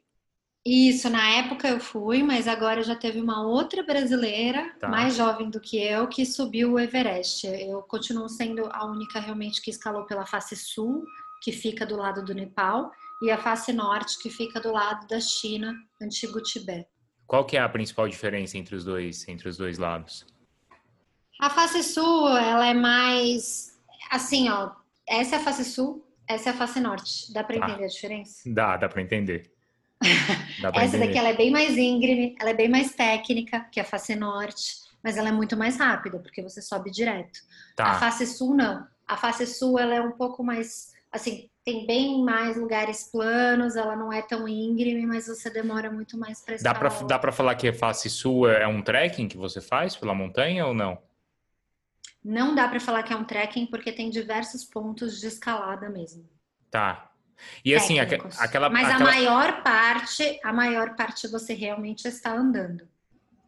Isso, 0.65 1.09
na 1.09 1.29
época 1.29 1.69
eu 1.69 1.79
fui, 1.79 2.21
mas 2.21 2.45
agora 2.45 2.83
já 2.83 2.93
teve 2.93 3.21
uma 3.21 3.41
outra 3.41 3.83
brasileira, 3.83 4.69
tá. 4.77 4.89
mais 4.89 5.15
jovem 5.15 5.49
do 5.49 5.61
que 5.61 5.81
eu, 5.81 6.09
que 6.09 6.25
subiu 6.25 6.73
o 6.73 6.79
Everest. 6.79 7.47
Eu 7.47 7.81
continuo 7.83 8.27
sendo 8.27 8.67
a 8.73 8.85
única 8.85 9.17
realmente 9.17 9.61
que 9.61 9.69
escalou 9.69 10.03
pela 10.03 10.25
face 10.25 10.57
sul, 10.57 11.05
que 11.41 11.53
fica 11.53 11.85
do 11.85 11.95
lado 11.95 12.25
do 12.25 12.33
Nepal, 12.33 12.91
e 13.21 13.31
a 13.31 13.37
face 13.37 13.71
norte, 13.71 14.21
que 14.21 14.29
fica 14.29 14.59
do 14.59 14.73
lado 14.73 15.07
da 15.07 15.21
China, 15.21 15.73
antigo 16.01 16.41
Tibete. 16.41 16.96
Qual 17.27 17.45
que 17.45 17.57
é 17.57 17.59
a 17.59 17.67
principal 17.67 18.07
diferença 18.07 18.57
entre 18.57 18.73
os 18.73 18.85
dois, 18.85 19.27
entre 19.27 19.49
os 19.49 19.57
dois 19.57 19.77
lados? 19.77 20.25
A 21.39 21.49
face 21.49 21.83
sul, 21.83 22.29
ela 22.29 22.65
é 22.65 22.73
mais 22.73 23.77
assim, 24.09 24.49
ó. 24.49 24.71
Essa 25.05 25.35
é 25.35 25.39
a 25.39 25.41
face 25.41 25.65
sul, 25.65 26.07
essa 26.27 26.49
é 26.49 26.53
a 26.53 26.55
face 26.55 26.79
norte. 26.79 27.31
Dá 27.33 27.43
para 27.43 27.59
tá. 27.59 27.65
entender 27.67 27.83
a 27.83 27.87
diferença? 27.87 28.41
Dá, 28.45 28.77
dá 28.77 28.89
para 28.89 29.01
entender. 29.01 29.51
Essa 30.75 30.99
daqui 30.99 31.17
ela 31.17 31.29
é 31.29 31.35
bem 31.35 31.49
mais 31.49 31.75
íngreme, 31.75 32.35
ela 32.39 32.51
é 32.51 32.53
bem 32.53 32.69
mais 32.69 32.93
técnica 32.93 33.61
que 33.71 33.79
a 33.79 33.83
face 33.83 34.15
norte, 34.15 34.75
mas 35.03 35.17
ela 35.17 35.29
é 35.29 35.31
muito 35.31 35.57
mais 35.57 35.77
rápida, 35.77 36.19
porque 36.19 36.41
você 36.41 36.61
sobe 36.61 36.91
direto. 36.91 37.39
Tá. 37.75 37.91
A 37.91 37.99
face 37.99 38.27
sul 38.27 38.53
não. 38.53 38.85
A 39.07 39.17
face 39.17 39.47
sul 39.47 39.79
ela 39.79 39.95
é 39.95 40.01
um 40.01 40.11
pouco 40.11 40.43
mais, 40.43 40.93
assim, 41.11 41.49
tem 41.67 41.85
bem 41.85 42.23
mais 42.23 42.55
lugares 42.55 43.09
planos, 43.11 43.75
ela 43.75 43.93
não 43.93 44.13
é 44.13 44.21
tão 44.21 44.47
íngreme, 44.47 45.05
mas 45.05 45.27
você 45.27 45.49
demora 45.49 45.91
muito 45.91 46.17
mais 46.17 46.39
para 46.39 46.55
Dá 46.55 46.73
para 46.73 46.87
dá 47.03 47.19
para 47.19 47.29
falar 47.29 47.55
que 47.55 47.67
a 47.67 47.73
face 47.73 48.09
sul 48.09 48.49
é 48.49 48.65
um 48.65 48.81
trekking 48.81 49.27
que 49.27 49.35
você 49.35 49.59
faz 49.59 49.93
pela 49.93 50.15
montanha 50.15 50.65
ou 50.65 50.73
não? 50.73 50.97
Não 52.23 52.55
dá 52.55 52.69
para 52.69 52.79
falar 52.79 53.03
que 53.03 53.11
é 53.11 53.17
um 53.17 53.25
trekking 53.25 53.65
porque 53.65 53.91
tem 53.91 54.09
diversos 54.09 54.63
pontos 54.63 55.19
de 55.19 55.27
escalada 55.27 55.89
mesmo. 55.89 56.25
Tá. 56.71 57.11
E 57.65 57.75
assim, 57.75 57.99
aquela. 57.99 58.23
Mas 58.23 58.39
aquela... 58.39 58.67
a 58.95 58.99
maior 58.99 59.61
parte, 59.61 60.39
a 60.41 60.53
maior 60.53 60.95
parte 60.95 61.27
você 61.27 61.53
realmente 61.53 62.07
está 62.07 62.31
andando. 62.31 62.87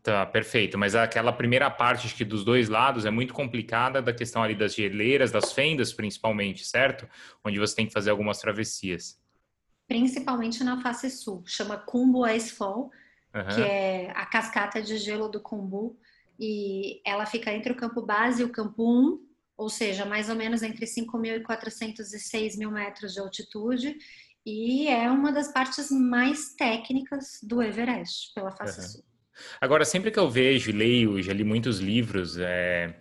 Tá, 0.02 0.26
perfeito. 0.26 0.78
Mas 0.78 0.96
aquela 0.96 1.32
primeira 1.32 1.70
parte 1.70 2.08
acho 2.08 2.16
que 2.16 2.24
dos 2.24 2.46
dois 2.46 2.70
lados 2.70 3.06
é 3.06 3.12
muito 3.12 3.34
complicada 3.34 4.02
da 4.02 4.14
questão 4.14 4.42
ali 4.42 4.56
das 4.56 4.74
geleiras, 4.74 5.32
das 5.32 5.52
fendas, 5.52 5.92
principalmente, 5.92 6.66
certo? 6.66 7.08
Onde 7.44 7.60
você 7.60 7.76
tem 7.76 7.86
que 7.86 7.94
fazer 7.94 8.10
algumas 8.10 8.40
travessias. 8.40 9.20
Principalmente 9.88 10.64
na 10.64 10.82
face 10.82 11.10
sul. 11.10 11.44
Chama 11.46 11.78
Kumbu 11.78 12.26
Icefall, 12.28 12.92
uhum. 13.36 13.56
que 13.56 13.62
é 13.62 14.12
a 14.12 14.26
cascata 14.26 14.82
de 14.82 14.98
gelo 14.98 15.28
do 15.28 15.42
Kumbu. 15.42 15.98
E 16.40 17.02
ela 17.06 17.26
fica 17.26 17.52
entre 17.52 17.74
o 17.74 17.76
campo 17.76 18.02
base 18.02 18.42
e 18.42 18.46
o 18.46 18.50
campo 18.50 18.84
1 18.84 19.30
ou 19.60 19.68
seja, 19.68 20.06
mais 20.06 20.30
ou 20.30 20.36
menos 20.36 20.64
entre 20.64 20.86
5.400 20.86 22.00
e 22.14 22.18
6.000 22.18 22.72
metros 22.72 23.14
de 23.14 23.20
altitude, 23.20 23.98
e 24.46 24.88
é 24.88 25.12
uma 25.12 25.34
das 25.34 25.52
partes 25.52 25.92
mais 25.92 26.54
técnicas 26.56 27.42
do 27.44 27.62
Everest, 27.62 28.34
pela 28.34 28.52
face 28.52 28.80
uhum. 28.80 28.88
sul. 28.88 29.09
Agora, 29.60 29.86
sempre 29.86 30.12
que 30.12 30.19
eu 30.19 30.30
vejo 30.30 30.69
e 30.69 30.73
leio, 30.73 31.21
já 31.21 31.34
li 31.34 31.43
muitos 31.43 31.80
livros 31.80 32.38
é, 32.38 32.95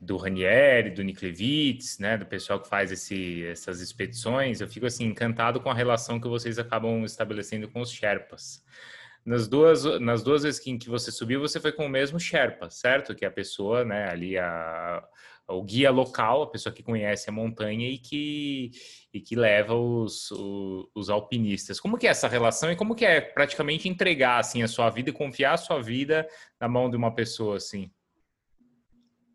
do 0.00 0.16
Ranieri, 0.16 0.90
do 0.90 1.02
Niklevitz, 1.02 1.98
né, 2.00 2.18
do 2.18 2.26
pessoal 2.26 2.60
que 2.60 2.68
faz 2.68 2.90
esse, 2.90 3.44
essas 3.46 3.80
expedições, 3.80 4.60
eu 4.60 4.66
fico 4.66 4.84
assim 4.84 5.04
encantado 5.04 5.60
com 5.60 5.70
a 5.70 5.74
relação 5.74 6.20
que 6.20 6.26
vocês 6.26 6.58
acabam 6.58 7.04
estabelecendo 7.04 7.68
com 7.68 7.80
os 7.80 7.90
Sherpas. 7.90 8.64
Nas 9.24 9.46
duas, 9.46 9.84
nas 10.00 10.24
duas 10.24 10.42
vezes 10.42 10.66
em 10.66 10.76
que 10.76 10.90
você 10.90 11.12
subiu, 11.12 11.40
você 11.40 11.60
foi 11.60 11.70
com 11.70 11.86
o 11.86 11.88
mesmo 11.88 12.18
Sherpa, 12.18 12.68
certo? 12.68 13.14
Que 13.14 13.24
é 13.24 13.28
a 13.28 13.30
pessoa, 13.30 13.84
né, 13.84 14.10
ali, 14.10 14.36
a, 14.36 15.04
o 15.52 15.62
guia 15.62 15.90
local, 15.90 16.42
a 16.42 16.50
pessoa 16.50 16.72
que 16.72 16.82
conhece 16.82 17.28
a 17.28 17.32
montanha 17.32 17.88
e 17.88 17.98
que, 17.98 18.70
e 19.12 19.20
que 19.20 19.36
leva 19.36 19.74
os, 19.74 20.30
os, 20.30 20.88
os, 20.94 21.10
alpinistas. 21.10 21.80
Como 21.80 21.98
que 21.98 22.06
é 22.06 22.10
essa 22.10 22.28
relação 22.28 22.70
e 22.70 22.76
como 22.76 22.94
que 22.94 23.04
é 23.04 23.20
praticamente 23.20 23.88
entregar 23.88 24.38
assim 24.38 24.62
a 24.62 24.68
sua 24.68 24.90
vida 24.90 25.10
e 25.10 25.12
confiar 25.12 25.54
a 25.54 25.58
sua 25.58 25.80
vida 25.80 26.26
na 26.60 26.68
mão 26.68 26.90
de 26.90 26.96
uma 26.96 27.14
pessoa 27.14 27.56
assim? 27.56 27.90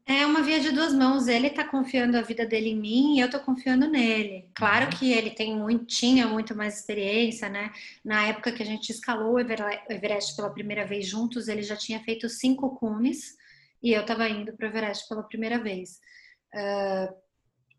É 0.10 0.26
uma 0.26 0.42
via 0.42 0.62
de 0.62 0.72
duas 0.72 0.94
mãos. 0.94 1.28
Ele 1.28 1.48
está 1.48 1.66
confiando 1.66 2.18
a 2.18 2.22
vida 2.22 2.46
dele 2.46 2.70
em 2.70 2.80
mim 2.80 3.18
e 3.18 3.20
eu 3.20 3.26
estou 3.26 3.42
confiando 3.42 3.90
nele. 3.90 4.50
Claro 4.56 4.86
uhum. 4.86 4.92
que 4.92 5.12
ele 5.12 5.32
tem 5.32 5.54
muito, 5.54 5.86
tinha 5.86 6.26
muito 6.26 6.56
mais 6.56 6.80
experiência, 6.80 7.50
né? 7.50 7.74
Na 8.06 8.26
época 8.26 8.54
que 8.54 8.64
a 8.64 8.66
gente 8.66 8.90
escalou 8.90 9.34
o 9.34 9.40
Everest 9.40 10.34
pela 10.38 10.50
primeira 10.50 10.86
vez 10.86 11.06
juntos, 11.06 11.50
ele 11.50 11.62
já 11.62 11.76
tinha 11.76 12.00
feito 12.00 12.30
cinco 12.30 12.74
cumes 12.78 13.36
e 13.82 13.94
eu 13.94 14.02
estava 14.02 14.28
indo 14.28 14.56
para 14.56 14.68
o 14.68 14.70
Everest 14.70 15.08
pela 15.08 15.24
primeira 15.24 15.62
vez. 15.62 16.00
Uh, 16.54 17.16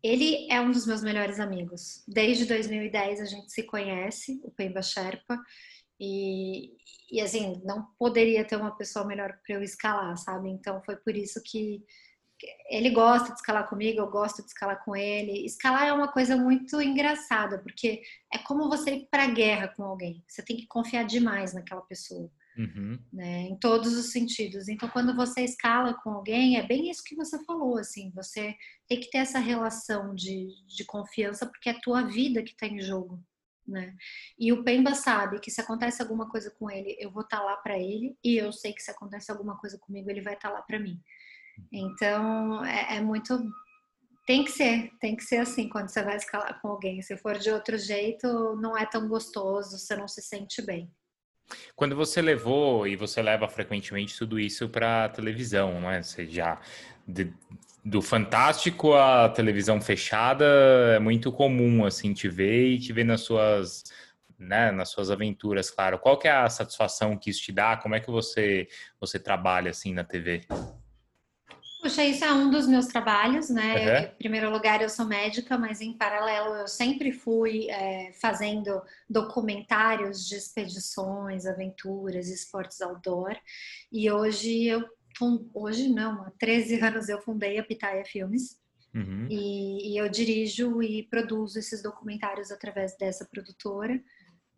ele 0.01 0.47
é 0.49 0.61
um 0.61 0.71
dos 0.71 0.87
meus 0.87 1.03
melhores 1.03 1.39
amigos. 1.39 2.03
Desde 2.07 2.45
2010 2.45 3.21
a 3.21 3.25
gente 3.25 3.51
se 3.51 3.63
conhece, 3.63 4.39
o 4.43 4.51
Pemba 4.51 4.81
Sherpa, 4.81 5.37
e, 5.99 6.71
e 7.11 7.19
assim, 7.19 7.61
não 7.65 7.85
poderia 7.97 8.45
ter 8.45 8.55
uma 8.55 8.75
pessoa 8.75 9.05
melhor 9.05 9.37
para 9.45 9.55
eu 9.55 9.61
escalar, 9.61 10.17
sabe? 10.17 10.49
Então 10.49 10.81
foi 10.83 10.95
por 10.95 11.15
isso 11.15 11.41
que 11.43 11.83
ele 12.69 12.91
gosta 12.91 13.33
de 13.33 13.35
escalar 13.35 13.67
comigo, 13.67 13.99
eu 13.99 14.09
gosto 14.09 14.41
de 14.41 14.47
escalar 14.47 14.83
com 14.85 14.95
ele. 14.95 15.45
Escalar 15.45 15.87
é 15.87 15.93
uma 15.93 16.09
coisa 16.09 16.37
muito 16.37 16.81
engraçada, 16.81 17.59
porque 17.59 18.01
é 18.33 18.37
como 18.37 18.69
você 18.69 18.91
ir 18.91 19.07
para 19.11 19.27
guerra 19.27 19.67
com 19.67 19.83
alguém. 19.83 20.23
Você 20.27 20.41
tem 20.41 20.55
que 20.55 20.67
confiar 20.67 21.03
demais 21.03 21.53
naquela 21.53 21.81
pessoa. 21.81 22.31
Uhum. 22.59 22.99
Né, 23.13 23.43
em 23.43 23.57
todos 23.57 23.93
os 23.93 24.11
sentidos. 24.11 24.67
Então, 24.67 24.89
quando 24.89 25.15
você 25.15 25.45
escala 25.45 25.93
com 25.93 26.09
alguém, 26.09 26.57
é 26.57 26.67
bem 26.67 26.89
isso 26.89 27.01
que 27.05 27.15
você 27.15 27.41
falou, 27.45 27.77
assim, 27.77 28.11
você 28.13 28.53
tem 28.85 28.99
que 28.99 29.09
ter 29.09 29.19
essa 29.19 29.39
relação 29.39 30.13
de, 30.13 30.49
de 30.67 30.83
confiança, 30.83 31.45
porque 31.45 31.69
é 31.69 31.71
a 31.71 31.79
tua 31.79 32.01
vida 32.01 32.43
que 32.43 32.51
está 32.51 32.67
em 32.67 32.81
jogo, 32.81 33.23
né? 33.65 33.95
E 34.37 34.51
o 34.51 34.61
Pemba 34.61 34.93
sabe 34.93 35.39
que 35.39 35.49
se 35.49 35.61
acontece 35.61 36.01
alguma 36.01 36.29
coisa 36.29 36.53
com 36.59 36.69
ele, 36.69 36.97
eu 36.99 37.09
vou 37.09 37.23
estar 37.23 37.37
tá 37.37 37.43
lá 37.43 37.55
para 37.55 37.79
ele, 37.79 38.17
e 38.21 38.35
eu 38.35 38.51
sei 38.51 38.73
que 38.73 38.83
se 38.83 38.91
acontece 38.91 39.31
alguma 39.31 39.57
coisa 39.57 39.79
comigo, 39.79 40.09
ele 40.09 40.21
vai 40.21 40.33
estar 40.33 40.49
tá 40.49 40.55
lá 40.55 40.61
para 40.61 40.79
mim. 40.79 40.99
Então, 41.71 42.65
é, 42.65 42.97
é 42.97 43.01
muito 43.01 43.41
tem 44.27 44.43
que 44.43 44.51
ser, 44.51 44.91
tem 44.99 45.15
que 45.15 45.23
ser 45.23 45.37
assim 45.37 45.67
quando 45.67 45.89
você 45.89 46.03
vai 46.03 46.15
escalar 46.15 46.61
com 46.61 46.67
alguém. 46.67 47.01
Se 47.01 47.17
for 47.17 47.39
de 47.39 47.49
outro 47.49 47.79
jeito, 47.79 48.27
não 48.57 48.77
é 48.77 48.85
tão 48.85 49.07
gostoso, 49.07 49.79
você 49.79 49.95
não 49.95 50.07
se 50.07 50.21
sente 50.21 50.61
bem. 50.61 50.91
Quando 51.75 51.95
você 51.95 52.21
levou 52.21 52.87
e 52.87 52.95
você 52.95 53.21
leva 53.21 53.47
frequentemente 53.47 54.17
tudo 54.17 54.39
isso 54.39 54.69
para 54.69 55.09
televisão, 55.09 55.79
não 55.81 55.89
é? 55.89 56.01
Você 56.03 56.27
já 56.27 56.59
de, 57.07 57.33
do 57.83 58.01
fantástico 58.01 58.93
à 58.93 59.29
televisão 59.29 59.81
fechada 59.81 60.45
é 60.95 60.99
muito 60.99 61.31
comum 61.31 61.85
assim 61.85 62.13
te 62.13 62.27
ver 62.27 62.67
e 62.73 62.79
te 62.79 62.93
ver 62.93 63.03
nas 63.05 63.21
suas 63.21 63.83
né, 64.37 64.71
nas 64.71 64.89
suas 64.89 65.11
aventuras, 65.11 65.69
claro. 65.69 65.99
Qual 65.99 66.17
que 66.17 66.27
é 66.27 66.31
a 66.31 66.49
satisfação 66.49 67.17
que 67.17 67.29
isso 67.29 67.41
te 67.41 67.51
dá? 67.51 67.75
Como 67.75 67.93
é 67.95 67.99
que 67.99 68.09
você 68.09 68.67
você 68.99 69.19
trabalha 69.19 69.71
assim 69.71 69.93
na 69.93 70.03
TV? 70.03 70.47
Puxa, 71.81 72.03
isso 72.03 72.25
é 72.25 72.33
um 72.33 72.49
dos 72.49 72.67
meus 72.67 72.87
trabalhos, 72.87 73.49
né? 73.49 74.01
Uhum. 74.01 74.05
Em 74.05 74.15
primeiro 74.17 74.51
lugar, 74.51 74.81
eu 74.81 74.89
sou 74.89 75.05
médica, 75.05 75.57
mas 75.57 75.79
em 75.79 75.93
paralelo 75.93 76.55
eu 76.55 76.67
sempre 76.67 77.13
fui 77.13 77.69
é, 77.69 78.11
fazendo 78.19 78.81
documentários 79.09 80.27
de 80.27 80.35
expedições, 80.35 81.45
aventuras, 81.45 82.27
esportes 82.27 82.81
outdoor. 82.81 83.35
E 83.91 84.11
hoje 84.11 84.65
eu 84.65 84.83
hoje 85.53 85.89
não, 85.89 86.23
há 86.23 86.31
13 86.39 86.79
anos 86.81 87.09
eu 87.09 87.21
fundei 87.21 87.57
a 87.57 87.63
Pitaia 87.63 88.05
Filmes. 88.05 88.57
Uhum. 88.93 89.27
E, 89.29 89.93
e 89.93 89.97
eu 89.97 90.09
dirijo 90.09 90.81
e 90.81 91.03
produzo 91.03 91.59
esses 91.59 91.81
documentários 91.81 92.51
através 92.51 92.97
dessa 92.97 93.25
produtora, 93.25 94.01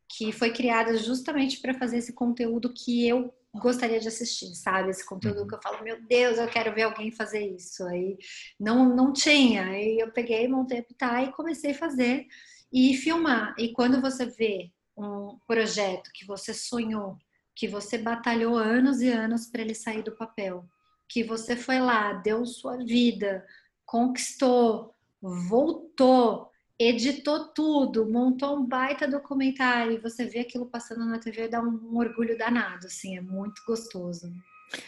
que 0.07 0.31
foi 0.31 0.51
criada 0.51 0.95
justamente 0.97 1.59
para 1.59 1.73
fazer 1.73 1.97
esse 1.97 2.13
conteúdo 2.13 2.73
que 2.73 3.07
eu 3.07 3.33
gostaria 3.53 3.99
de 3.99 4.07
assistir, 4.07 4.53
sabe? 4.55 4.89
Esse 4.89 5.05
conteúdo 5.05 5.41
uhum. 5.41 5.47
que 5.47 5.55
eu 5.55 5.61
falo, 5.61 5.83
meu 5.83 6.01
Deus, 6.05 6.37
eu 6.37 6.47
quero 6.47 6.73
ver 6.73 6.83
alguém 6.83 7.11
fazer 7.11 7.45
isso. 7.45 7.83
Aí 7.85 8.17
não, 8.59 8.95
não 8.95 9.11
tinha. 9.11 9.65
Aí 9.65 9.99
eu 9.99 10.11
peguei, 10.11 10.47
montei 10.47 10.79
a 10.79 10.83
Pitai 10.83 11.25
e 11.25 11.31
comecei 11.33 11.71
a 11.71 11.77
fazer 11.77 12.27
e 12.71 12.95
filmar. 12.95 13.53
E 13.57 13.73
quando 13.73 14.01
você 14.01 14.25
vê 14.25 14.71
um 14.97 15.37
projeto 15.47 16.09
que 16.13 16.25
você 16.25 16.53
sonhou, 16.53 17.17
que 17.55 17.67
você 17.67 17.97
batalhou 17.97 18.55
anos 18.55 19.01
e 19.01 19.09
anos 19.09 19.47
para 19.47 19.61
ele 19.61 19.75
sair 19.75 20.03
do 20.03 20.15
papel, 20.15 20.65
que 21.07 21.23
você 21.23 21.55
foi 21.55 21.79
lá, 21.79 22.13
deu 22.13 22.45
sua 22.45 22.77
vida, 22.77 23.45
conquistou, 23.85 24.95
voltou 25.21 26.50
editou 26.81 27.47
tudo, 27.47 28.09
montou 28.09 28.57
um 28.57 28.65
baita 28.65 29.07
documentário 29.07 29.93
e 29.93 29.97
você 29.97 30.25
vê 30.25 30.39
aquilo 30.39 30.65
passando 30.65 31.05
na 31.05 31.19
TV 31.19 31.47
dá 31.47 31.61
um 31.61 31.97
orgulho 31.97 32.37
danado, 32.37 32.87
assim, 32.87 33.17
é 33.17 33.21
muito 33.21 33.61
gostoso. 33.65 34.31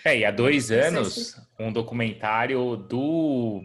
É, 0.04 0.18
e 0.18 0.26
há 0.26 0.32
dois 0.32 0.72
anos, 0.72 1.36
um 1.60 1.72
documentário 1.72 2.78
do. 2.78 3.62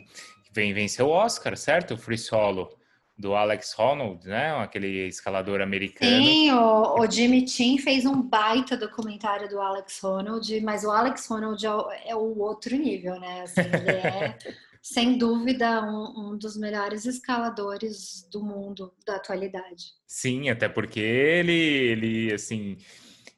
Vem 0.52 0.72
venceu 0.72 1.06
o 1.06 1.10
Oscar, 1.10 1.56
certo? 1.56 1.94
O 1.94 1.96
Free 1.96 2.18
Solo, 2.18 2.76
do 3.18 3.34
Alex 3.34 3.76
Honnold, 3.78 4.26
né? 4.26 4.52
Aquele 4.62 5.06
escalador 5.08 5.60
americano. 5.60 6.10
Sim, 6.10 6.52
o, 6.52 7.00
o 7.00 7.10
Jimmy 7.10 7.46
Chin 7.46 7.78
fez 7.78 8.06
um 8.06 8.22
baita 8.22 8.76
documentário 8.76 9.48
do 9.48 9.60
Alex 9.60 10.02
Honnold, 10.02 10.60
mas 10.60 10.84
o 10.84 10.90
Alex 10.90 11.28
Honnold 11.28 11.66
é 11.66 11.70
o, 11.70 11.90
é 12.06 12.16
o 12.16 12.38
outro 12.38 12.76
nível, 12.76 13.18
né? 13.18 13.42
Assim, 13.42 13.60
ele 13.60 13.90
é, 13.90 14.38
sem 14.82 15.18
dúvida, 15.18 15.82
um, 15.82 16.32
um 16.32 16.38
dos 16.38 16.56
melhores 16.56 17.04
escaladores 17.04 18.28
do 18.30 18.42
mundo 18.42 18.94
da 19.06 19.16
atualidade. 19.16 19.92
Sim, 20.06 20.48
até 20.48 20.68
porque 20.68 21.00
ele, 21.00 21.52
ele 21.52 22.32
assim 22.32 22.76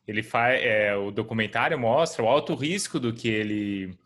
ele 0.07 0.23
faz 0.23 0.61
é, 0.63 0.97
o 0.97 1.11
documentário 1.11 1.79
mostra 1.79 2.23
o 2.23 2.29
alto 2.29 2.55
risco 2.55 2.99
do 2.99 3.13
que 3.13 3.29
ele 3.29 3.99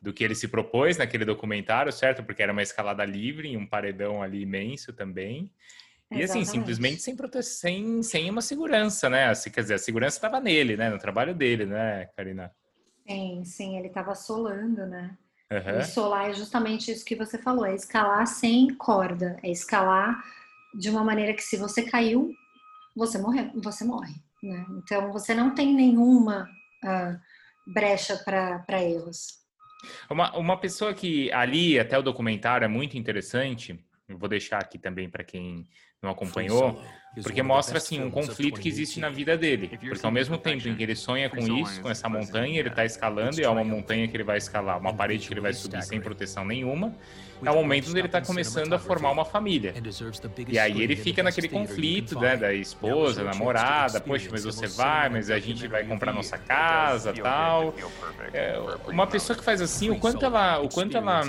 do 0.00 0.12
que 0.12 0.24
ele 0.24 0.34
se 0.34 0.48
propôs 0.48 0.98
naquele 0.98 1.24
documentário, 1.24 1.92
certo? 1.92 2.24
Porque 2.24 2.42
era 2.42 2.52
uma 2.52 2.62
escalada 2.62 3.04
livre 3.04 3.48
em 3.48 3.56
um 3.56 3.64
paredão 3.64 4.20
ali 4.20 4.42
imenso 4.42 4.92
também. 4.92 5.48
E 6.10 6.16
assim, 6.22 6.40
Exatamente. 6.40 6.42
assim, 6.42 6.58
simplesmente 6.58 7.02
sem 7.02 7.16
proteção, 7.16 7.70
sem, 7.70 8.02
sem 8.02 8.30
uma 8.30 8.42
segurança, 8.42 9.08
né? 9.08 9.26
Assim, 9.26 9.48
quer 9.48 9.60
dizer, 9.60 9.74
a 9.74 9.78
segurança 9.78 10.16
estava 10.16 10.40
nele, 10.40 10.76
né? 10.76 10.90
No 10.90 10.98
trabalho 10.98 11.32
dele, 11.34 11.64
né, 11.66 12.06
Karina? 12.16 12.52
Sim, 13.08 13.44
sim, 13.44 13.78
ele 13.78 13.86
estava 13.86 14.14
solando, 14.14 14.84
né? 14.86 15.16
Uhum. 15.52 15.80
E 15.80 15.84
solar 15.84 16.30
é 16.30 16.32
justamente 16.32 16.90
isso 16.90 17.04
que 17.04 17.14
você 17.14 17.36
falou, 17.36 17.66
é 17.66 17.74
escalar 17.74 18.26
sem 18.26 18.74
corda, 18.74 19.36
é 19.42 19.50
escalar 19.50 20.22
de 20.74 20.88
uma 20.88 21.04
maneira 21.04 21.34
que 21.34 21.42
se 21.42 21.58
você 21.58 21.82
caiu, 21.82 22.32
você 22.96 23.18
morre, 23.18 23.50
você 23.56 23.84
morre. 23.84 24.14
Né? 24.42 24.64
Então, 24.78 25.12
você 25.12 25.34
não 25.34 25.54
tem 25.54 25.74
nenhuma 25.74 26.48
uh, 26.82 27.72
brecha 27.72 28.16
para 28.16 28.82
erros. 28.82 29.42
Uma, 30.08 30.34
uma 30.36 30.56
pessoa 30.56 30.94
que 30.94 31.30
ali, 31.32 31.78
até 31.78 31.98
o 31.98 32.02
documentário, 32.02 32.64
é 32.64 32.68
muito 32.68 32.96
interessante, 32.96 33.78
eu 34.08 34.16
vou 34.16 34.28
deixar 34.28 34.58
aqui 34.58 34.78
também 34.78 35.10
para 35.10 35.24
quem 35.24 35.66
não 36.00 36.10
acompanhou, 36.10 36.82
porque 37.20 37.42
mostra 37.42 37.78
assim 37.78 38.02
um 38.02 38.10
conflito 38.10 38.60
que 38.60 38.68
existe 38.68 38.98
na 38.98 39.10
vida 39.10 39.36
dele. 39.36 39.68
Porque 39.78 40.06
ao 40.06 40.12
mesmo 40.12 40.38
tempo 40.38 40.66
em 40.66 40.74
que 40.74 40.82
ele 40.82 40.94
sonha 40.94 41.28
com 41.28 41.40
isso, 41.58 41.80
com 41.80 41.90
essa 41.90 42.08
montanha, 42.08 42.58
ele 42.58 42.68
está 42.68 42.84
escalando 42.84 43.40
e 43.40 43.44
é 43.44 43.48
uma 43.48 43.64
montanha 43.64 44.08
que 44.08 44.16
ele 44.16 44.24
vai 44.24 44.38
escalar, 44.38 44.78
uma 44.78 44.94
parede 44.94 45.26
que 45.26 45.34
ele 45.34 45.40
vai 45.40 45.52
subir 45.52 45.82
sem 45.82 46.00
proteção 46.00 46.44
nenhuma 46.44 46.94
é 47.44 47.50
o 47.50 47.54
momento 47.56 47.90
onde 47.90 47.98
ele 47.98 48.06
está 48.06 48.20
começando 48.20 48.72
a 48.72 48.78
formar 48.78 49.10
uma 49.10 49.24
família. 49.24 49.74
E 50.48 50.58
aí 50.58 50.80
ele 50.80 50.96
fica 50.96 51.22
naquele 51.22 51.48
conflito, 51.48 52.18
né, 52.18 52.36
da 52.36 52.54
esposa, 52.54 53.24
namorada, 53.24 54.00
poxa, 54.00 54.28
mas 54.30 54.44
você 54.44 54.66
vai, 54.68 55.08
mas 55.08 55.30
a 55.30 55.38
gente 55.38 55.66
vai 55.66 55.84
comprar 55.84 56.12
nossa 56.12 56.38
casa, 56.38 57.12
tal. 57.12 57.74
É, 58.32 58.58
uma 58.86 59.06
pessoa 59.06 59.36
que 59.36 59.44
faz 59.44 59.60
assim, 59.60 59.90
o 59.90 59.98
quanto 59.98 60.24
ela, 60.24 60.60
o 60.60 60.68
quanto 60.68 60.96
ela, 60.96 61.22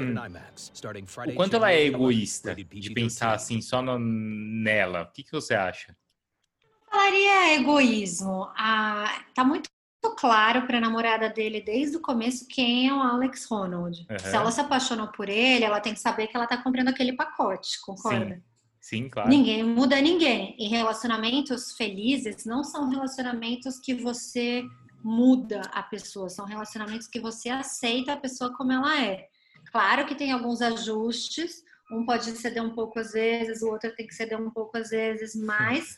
o 1.27 1.33
quanto 1.33 1.55
ela 1.55 1.71
é 1.71 1.83
egoísta 1.85 2.55
de 2.55 2.89
pensar 2.91 3.33
assim 3.33 3.61
só 3.61 3.81
no, 3.81 3.97
nela. 3.97 5.03
O 5.03 5.13
que, 5.13 5.23
que 5.23 5.31
você 5.31 5.53
acha? 5.53 5.72
Eu 5.89 6.77
falaria 6.89 7.55
egoísmo. 7.55 8.51
Ah, 8.55 9.23
tá 9.33 9.43
muito 9.43 9.69
claro 10.17 10.67
para 10.67 10.77
a 10.77 10.81
namorada 10.81 11.29
dele 11.29 11.61
desde 11.61 11.97
o 11.97 12.01
começo 12.01 12.47
quem 12.47 12.87
é 12.87 12.93
o 12.93 12.99
Alex 13.01 13.45
Ronald. 13.45 14.05
Uhum. 14.09 14.19
Se 14.19 14.35
ela 14.35 14.51
se 14.51 14.61
apaixonou 14.61 15.07
por 15.07 15.29
ele, 15.29 15.65
ela 15.65 15.79
tem 15.79 15.93
que 15.93 15.99
saber 15.99 16.27
que 16.27 16.35
ela 16.35 16.45
está 16.45 16.57
comprando 16.57 16.89
aquele 16.89 17.13
pacote, 17.13 17.79
concorda? 17.81 18.35
Sim. 18.35 18.53
Sim, 18.83 19.07
claro. 19.07 19.29
Ninguém 19.29 19.63
muda 19.63 20.01
ninguém. 20.01 20.57
E 20.59 20.67
relacionamentos 20.67 21.71
felizes 21.71 22.43
não 22.43 22.65
são 22.65 22.89
relacionamentos 22.89 23.79
que 23.79 23.93
você 23.93 24.61
muda 25.01 25.61
a 25.73 25.81
pessoa, 25.81 26.29
são 26.29 26.45
relacionamentos 26.45 27.07
que 27.07 27.19
você 27.19 27.47
aceita 27.49 28.11
a 28.11 28.17
pessoa 28.17 28.53
como 28.53 28.73
ela 28.73 29.01
é. 29.01 29.29
Claro 29.71 30.05
que 30.05 30.15
tem 30.15 30.33
alguns 30.33 30.61
ajustes, 30.61 31.63
um 31.91 32.05
pode 32.05 32.31
ceder 32.31 32.63
um 32.63 32.73
pouco 32.73 32.99
às 32.99 33.11
vezes, 33.11 33.61
o 33.61 33.69
outro 33.69 33.93
tem 33.95 34.07
que 34.07 34.15
ceder 34.15 34.39
um 34.39 34.49
pouco 34.49 34.77
às 34.77 34.89
vezes, 34.89 35.35
mas 35.35 35.97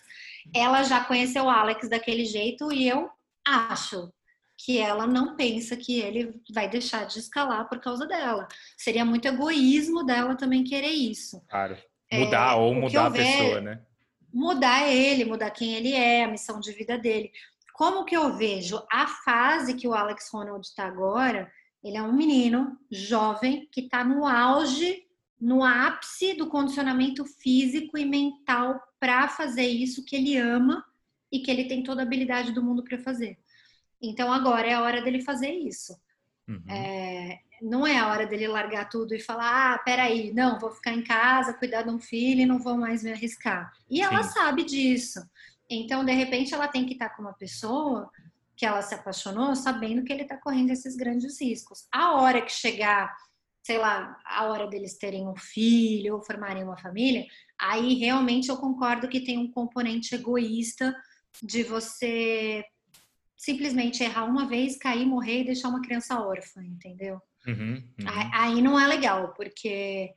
ela 0.53 0.83
já 0.83 1.03
conheceu 1.03 1.45
o 1.45 1.49
Alex 1.49 1.89
daquele 1.89 2.25
jeito 2.25 2.71
e 2.71 2.87
eu 2.87 3.09
acho 3.45 4.11
que 4.57 4.77
ela 4.79 5.05
não 5.05 5.35
pensa 5.35 5.75
que 5.75 5.99
ele 5.99 6.41
vai 6.53 6.69
deixar 6.69 7.05
de 7.05 7.19
escalar 7.19 7.67
por 7.67 7.79
causa 7.79 8.07
dela. 8.07 8.47
Seria 8.77 9.03
muito 9.03 9.27
egoísmo 9.27 10.03
dela 10.03 10.35
também 10.35 10.63
querer 10.63 10.91
isso. 10.91 11.41
Claro. 11.49 11.77
Mudar 12.11 12.53
é, 12.53 12.55
ou 12.55 12.73
mudar 12.73 13.07
a 13.07 13.11
pessoa, 13.11 13.61
né? 13.61 13.81
Mudar 14.33 14.87
ele, 14.87 15.25
mudar 15.25 15.49
quem 15.51 15.75
ele 15.75 15.93
é, 15.93 16.23
a 16.23 16.27
missão 16.27 16.59
de 16.59 16.71
vida 16.71 16.97
dele. 16.97 17.31
Como 17.73 18.05
que 18.05 18.15
eu 18.15 18.37
vejo 18.37 18.81
a 18.91 19.07
fase 19.07 19.75
que 19.75 19.87
o 19.87 19.93
Alex 19.93 20.29
Ronald 20.31 20.65
está 20.65 20.85
agora? 20.85 21.51
Ele 21.83 21.97
é 21.97 22.01
um 22.01 22.13
menino 22.13 22.77
jovem 22.89 23.67
que 23.71 23.81
está 23.81 24.03
no 24.03 24.25
auge, 24.25 25.04
no 25.39 25.63
ápice 25.63 26.33
do 26.33 26.47
condicionamento 26.47 27.25
físico 27.25 27.97
e 27.97 28.05
mental 28.05 28.81
para 28.99 29.27
fazer 29.27 29.67
isso 29.67 30.05
que 30.05 30.15
ele 30.15 30.37
ama 30.37 30.83
e 31.31 31.39
que 31.39 31.51
ele 31.51 31.65
tem 31.65 31.83
toda 31.83 32.01
a 32.01 32.05
habilidade 32.05 32.51
do 32.51 32.63
mundo 32.63 32.83
para 32.83 32.97
fazer. 32.97 33.37
Então 34.01 34.31
agora 34.31 34.67
é 34.67 34.73
a 34.73 34.81
hora 34.81 35.01
dele 35.01 35.21
fazer 35.21 35.51
isso. 35.51 35.93
Uhum. 36.47 36.63
É, 36.69 37.39
não 37.61 37.85
é 37.85 37.97
a 37.97 38.07
hora 38.07 38.27
dele 38.27 38.47
largar 38.47 38.89
tudo 38.89 39.13
e 39.13 39.19
falar: 39.19 39.73
ah, 39.73 39.77
peraí, 39.79 40.33
não, 40.33 40.59
vou 40.59 40.71
ficar 40.71 40.93
em 40.93 41.03
casa, 41.03 41.53
cuidar 41.53 41.83
de 41.83 41.89
um 41.89 41.99
filho 41.99 42.41
e 42.41 42.45
não 42.45 42.59
vou 42.59 42.77
mais 42.77 43.03
me 43.03 43.11
arriscar. 43.11 43.71
E 43.89 44.01
ela 44.01 44.23
Sim. 44.23 44.33
sabe 44.33 44.63
disso. 44.63 45.19
Então, 45.69 46.05
de 46.05 46.11
repente, 46.11 46.53
ela 46.53 46.67
tem 46.67 46.85
que 46.85 46.93
estar 46.93 47.09
com 47.09 47.23
uma 47.23 47.33
pessoa 47.33 48.09
que 48.55 48.65
ela 48.65 48.81
se 48.81 48.93
apaixonou, 48.93 49.55
sabendo 49.55 50.03
que 50.03 50.13
ele 50.13 50.21
está 50.21 50.37
correndo 50.37 50.69
esses 50.69 50.95
grandes 50.95 51.41
riscos. 51.41 51.87
A 51.91 52.13
hora 52.13 52.41
que 52.41 52.51
chegar, 52.51 53.13
sei 53.65 53.79
lá, 53.79 54.15
a 54.23 54.45
hora 54.45 54.67
deles 54.67 54.95
terem 54.95 55.27
um 55.27 55.35
filho 55.35 56.13
ou 56.13 56.21
formarem 56.21 56.63
uma 56.63 56.77
família, 56.77 57.25
aí 57.59 57.95
realmente 57.95 58.47
eu 58.47 58.57
concordo 58.57 59.07
que 59.07 59.19
tem 59.19 59.39
um 59.39 59.49
componente 59.49 60.13
egoísta 60.13 60.95
de 61.41 61.63
você 61.63 62.63
simplesmente 63.35 64.03
errar 64.03 64.25
uma 64.25 64.47
vez, 64.47 64.77
cair, 64.77 65.03
morrer 65.03 65.41
e 65.41 65.45
deixar 65.45 65.69
uma 65.69 65.81
criança 65.81 66.19
órfã, 66.21 66.63
entendeu? 66.63 67.19
Uhum, 67.47 67.83
uhum. 67.99 68.05
Aí 68.33 68.61
não 68.61 68.79
é 68.79 68.85
legal, 68.85 69.33
porque 69.33 70.13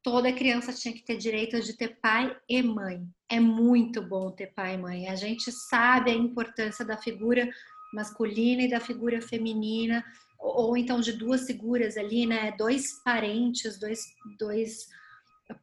toda 0.00 0.32
criança 0.32 0.72
tinha 0.72 0.94
que 0.94 1.04
ter 1.04 1.16
direito 1.16 1.60
de 1.60 1.76
ter 1.76 1.98
pai 2.00 2.36
e 2.48 2.62
mãe. 2.62 3.04
É 3.28 3.40
muito 3.40 4.00
bom 4.00 4.30
ter 4.30 4.54
pai 4.54 4.74
e 4.74 4.78
mãe. 4.78 5.08
A 5.08 5.16
gente 5.16 5.50
sabe 5.50 6.12
a 6.12 6.14
importância 6.14 6.84
da 6.84 6.96
figura 6.96 7.50
masculina 7.92 8.62
e 8.62 8.70
da 8.70 8.78
figura 8.78 9.20
feminina, 9.20 10.04
ou, 10.44 10.76
então 10.76 11.00
de 11.00 11.12
duas 11.12 11.46
figuras 11.46 11.96
ali, 11.96 12.26
né? 12.26 12.52
Dois 12.52 13.02
parentes, 13.02 13.78
dois, 13.78 14.00
dois 14.38 14.88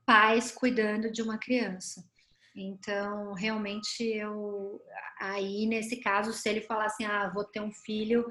pais 0.06 0.52
cuidando 0.52 1.12
de 1.12 1.22
uma 1.22 1.38
criança. 1.38 2.04
Então, 2.56 3.34
realmente, 3.34 4.04
eu 4.04 4.82
aí 5.20 5.68
nesse 5.68 5.98
caso, 5.98 6.34
se 6.34 6.50
ele 6.50 6.62
falar 6.62 6.86
assim, 6.86 7.06
ah, 7.06 7.32
vou 7.34 7.44
ter 7.44 7.62
um 7.62 7.72
filho, 7.72 8.26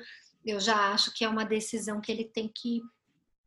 eu 0.45 0.59
já 0.59 0.93
acho 0.93 1.15
que 1.15 1.25
é 1.25 1.29
uma 1.29 1.45
decisão 1.45 2.01
que 2.01 2.11
ele 2.11 2.25
tem 2.25 2.51
que 2.53 2.83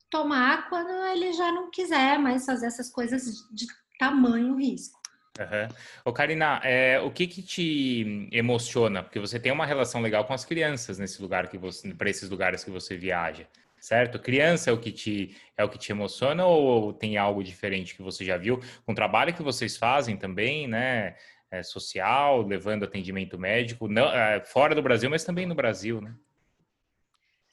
tomar 0.10 0.70
quando 0.70 0.90
ele 1.08 1.34
já 1.34 1.52
não 1.52 1.70
quiser 1.70 2.18
mais 2.18 2.46
fazer 2.46 2.68
essas 2.68 2.90
coisas 2.90 3.48
de 3.52 3.68
tamanho 4.00 4.56
risco. 4.56 5.03
Uhum. 5.40 5.76
Ô, 6.06 6.14
Karina, 6.14 6.62
é, 6.64 7.00
o 7.00 7.10
que 7.10 7.26
que 7.26 7.42
te 7.42 8.30
emociona? 8.32 9.02
Porque 9.02 9.20
você 9.20 9.40
tem 9.40 9.52
uma 9.52 9.66
relação 9.66 10.00
legal 10.02 10.26
com 10.26 10.34
as 10.34 10.46
crianças 10.46 11.00
nesse 11.00 11.22
lugar 11.22 11.48
que 11.48 11.58
você, 11.58 11.94
para 11.94 12.10
esses 12.10 12.30
lugares 12.30 12.64
que 12.64 12.70
você 12.70 12.96
viaja 12.96 13.48
certo? 13.84 14.18
Criança 14.18 14.70
é 14.70 14.74
o 14.74 14.80
que 14.80 14.94
te 14.94 15.36
é 15.58 15.64
o 15.64 15.70
que 15.70 15.78
te 15.78 15.92
emociona 15.92 16.46
ou 16.46 16.94
tem 16.94 17.18
algo 17.18 17.44
diferente 17.44 17.96
que 17.96 18.02
você 18.02 18.24
já 18.24 18.38
viu 18.38 18.62
com 18.86 18.94
o 18.94 18.96
trabalho 18.96 19.34
que 19.34 19.44
vocês 19.44 19.76
fazem 19.76 20.16
também, 20.16 20.68
né? 20.68 21.18
É, 21.52 21.62
social, 21.62 22.42
levando 22.42 22.84
atendimento 22.84 23.38
médico, 23.38 23.88
não, 23.88 24.06
é, 24.06 24.40
fora 24.44 24.74
do 24.74 24.82
Brasil, 24.82 25.08
mas 25.10 25.24
também 25.24 25.46
no 25.46 25.54
Brasil, 25.54 26.02
né? 26.02 26.16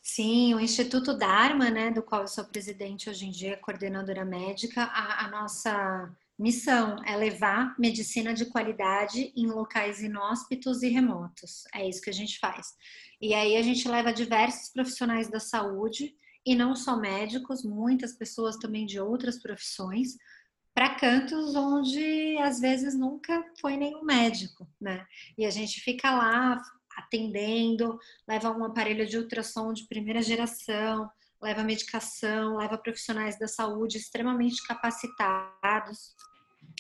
Sim, 0.01 0.55
o 0.55 0.61
Instituto 0.61 1.13
Dharma, 1.13 1.69
né, 1.69 1.91
do 1.91 2.03
qual 2.03 2.23
eu 2.23 2.29
sou 2.29 2.45
presidente 2.45 3.11
hoje 3.11 3.27
em 3.27 3.31
dia, 3.31 3.59
coordenadora 3.59 4.25
médica, 4.25 4.85
a, 4.85 5.27
a 5.27 5.29
nossa 5.29 6.11
missão 6.41 6.97
é 7.05 7.15
levar 7.15 7.75
medicina 7.79 8.33
de 8.33 8.47
qualidade 8.47 9.31
em 9.37 9.47
locais 9.47 10.03
inóspitos 10.03 10.83
e 10.83 10.89
remotos. 10.89 11.65
É 11.75 11.87
isso 11.87 12.01
que 12.01 12.09
a 12.09 12.15
gente 12.15 12.39
faz. 12.39 12.69
E 13.21 13.35
aí 13.35 13.59
a 13.59 13.63
gente 13.63 13.87
leva 13.87 14.11
diversos 14.11 14.71
profissionais 14.71 15.31
da 15.31 15.39
saúde 15.39 16.15
e 16.47 16.55
não 16.55 16.75
só 16.75 16.97
médicos, 16.97 17.63
muitas 17.63 18.15
pessoas 18.15 18.57
também 18.57 18.87
de 18.87 18.99
outras 18.99 19.39
profissões, 19.39 20.17
para 20.75 20.95
cantos 20.95 21.55
onde 21.55 22.39
às 22.39 22.59
vezes 22.59 22.95
nunca 22.99 23.45
foi 23.61 23.77
nenhum 23.77 24.03
médico, 24.03 24.67
né? 24.81 25.05
E 25.37 25.45
a 25.45 25.51
gente 25.51 25.79
fica 25.83 26.11
lá 26.11 26.59
atendendo, 26.97 27.99
leva 28.27 28.51
um 28.51 28.65
aparelho 28.65 29.07
de 29.07 29.19
ultrassom 29.19 29.75
de 29.75 29.87
primeira 29.87 30.23
geração, 30.23 31.11
leva 31.43 31.63
medicação, 31.63 32.57
leva 32.57 32.79
profissionais 32.79 33.39
da 33.39 33.47
saúde 33.47 33.99
extremamente 33.99 34.67
capacitados 34.67 36.15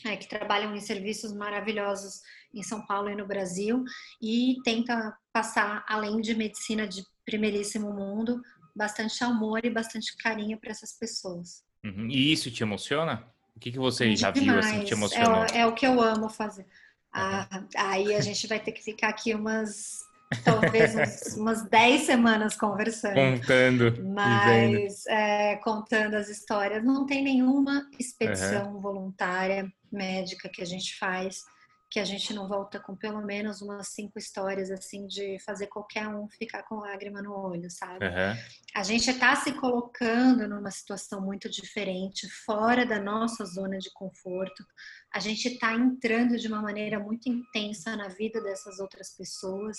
é, 0.04 0.16
que 0.16 0.28
trabalham 0.28 0.74
em 0.74 0.80
serviços 0.80 1.32
maravilhosos 1.32 2.20
em 2.52 2.62
São 2.62 2.84
Paulo 2.86 3.10
e 3.10 3.14
no 3.14 3.26
Brasil 3.26 3.84
e 4.20 4.56
tenta 4.64 5.16
passar, 5.32 5.84
além 5.88 6.20
de 6.20 6.34
medicina 6.34 6.86
de 6.86 7.02
primeiríssimo 7.24 7.92
mundo, 7.92 8.40
bastante 8.74 9.22
amor 9.22 9.64
e 9.64 9.70
bastante 9.70 10.16
carinho 10.16 10.58
para 10.58 10.70
essas 10.70 10.92
pessoas. 10.98 11.62
Uhum. 11.84 12.08
E 12.08 12.32
isso 12.32 12.50
te 12.50 12.62
emociona? 12.62 13.24
O 13.56 13.60
que, 13.60 13.70
que 13.70 13.78
você 13.78 14.14
já 14.16 14.30
viu 14.30 14.58
assim 14.58 14.80
que 14.80 14.86
te 14.86 14.94
emocionou? 14.94 15.44
É, 15.44 15.58
é, 15.58 15.66
o 15.66 15.74
que 15.74 15.86
eu 15.86 16.00
amo 16.00 16.28
fazer. 16.28 16.66
Ah, 17.12 17.46
aí 17.76 18.14
a 18.14 18.20
gente 18.20 18.46
vai 18.46 18.60
ter 18.60 18.72
que 18.72 18.82
ficar 18.82 19.08
aqui 19.08 19.34
umas 19.34 19.98
talvez 20.44 20.94
uns, 20.94 21.36
umas 21.36 21.68
10 21.68 22.02
semanas 22.02 22.56
conversando. 22.56 23.14
Contando. 23.14 24.04
Mas 24.04 25.06
é, 25.06 25.56
contando 25.56 26.14
as 26.14 26.28
histórias. 26.28 26.84
Não 26.84 27.06
tem 27.06 27.22
nenhuma 27.22 27.88
expedição 27.98 28.74
uhum. 28.74 28.80
voluntária 28.80 29.70
médica 29.90 30.48
que 30.48 30.62
a 30.62 30.66
gente 30.66 30.96
faz 30.98 31.44
que 31.90 31.98
a 31.98 32.04
gente 32.04 32.32
não 32.32 32.46
volta 32.46 32.78
com 32.78 32.94
pelo 32.94 33.20
menos 33.20 33.60
umas 33.60 33.88
cinco 33.88 34.16
histórias 34.16 34.70
assim 34.70 35.08
de 35.08 35.40
fazer 35.40 35.66
qualquer 35.66 36.06
um 36.06 36.28
ficar 36.28 36.62
com 36.62 36.76
lágrima 36.76 37.20
no 37.20 37.32
olho, 37.32 37.68
sabe? 37.68 38.06
Uhum. 38.06 38.36
A 38.76 38.82
gente 38.84 39.10
está 39.10 39.34
se 39.34 39.52
colocando 39.54 40.46
numa 40.46 40.70
situação 40.70 41.20
muito 41.20 41.50
diferente, 41.50 42.30
fora 42.30 42.86
da 42.86 43.00
nossa 43.00 43.44
zona 43.44 43.76
de 43.76 43.92
conforto. 43.92 44.64
A 45.12 45.18
gente 45.18 45.48
está 45.48 45.74
entrando 45.74 46.38
de 46.38 46.46
uma 46.46 46.62
maneira 46.62 47.00
muito 47.00 47.28
intensa 47.28 47.96
na 47.96 48.06
vida 48.06 48.40
dessas 48.40 48.78
outras 48.78 49.10
pessoas 49.16 49.76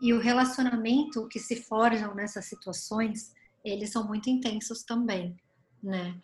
e 0.00 0.12
o 0.12 0.20
relacionamento 0.20 1.28
que 1.28 1.38
se 1.38 1.56
forjam 1.62 2.14
nessas 2.14 2.46
situações, 2.46 3.32
eles 3.64 3.90
são 3.90 4.06
muito 4.06 4.28
intensos 4.28 4.82
também, 4.82 5.36
né? 5.82 6.18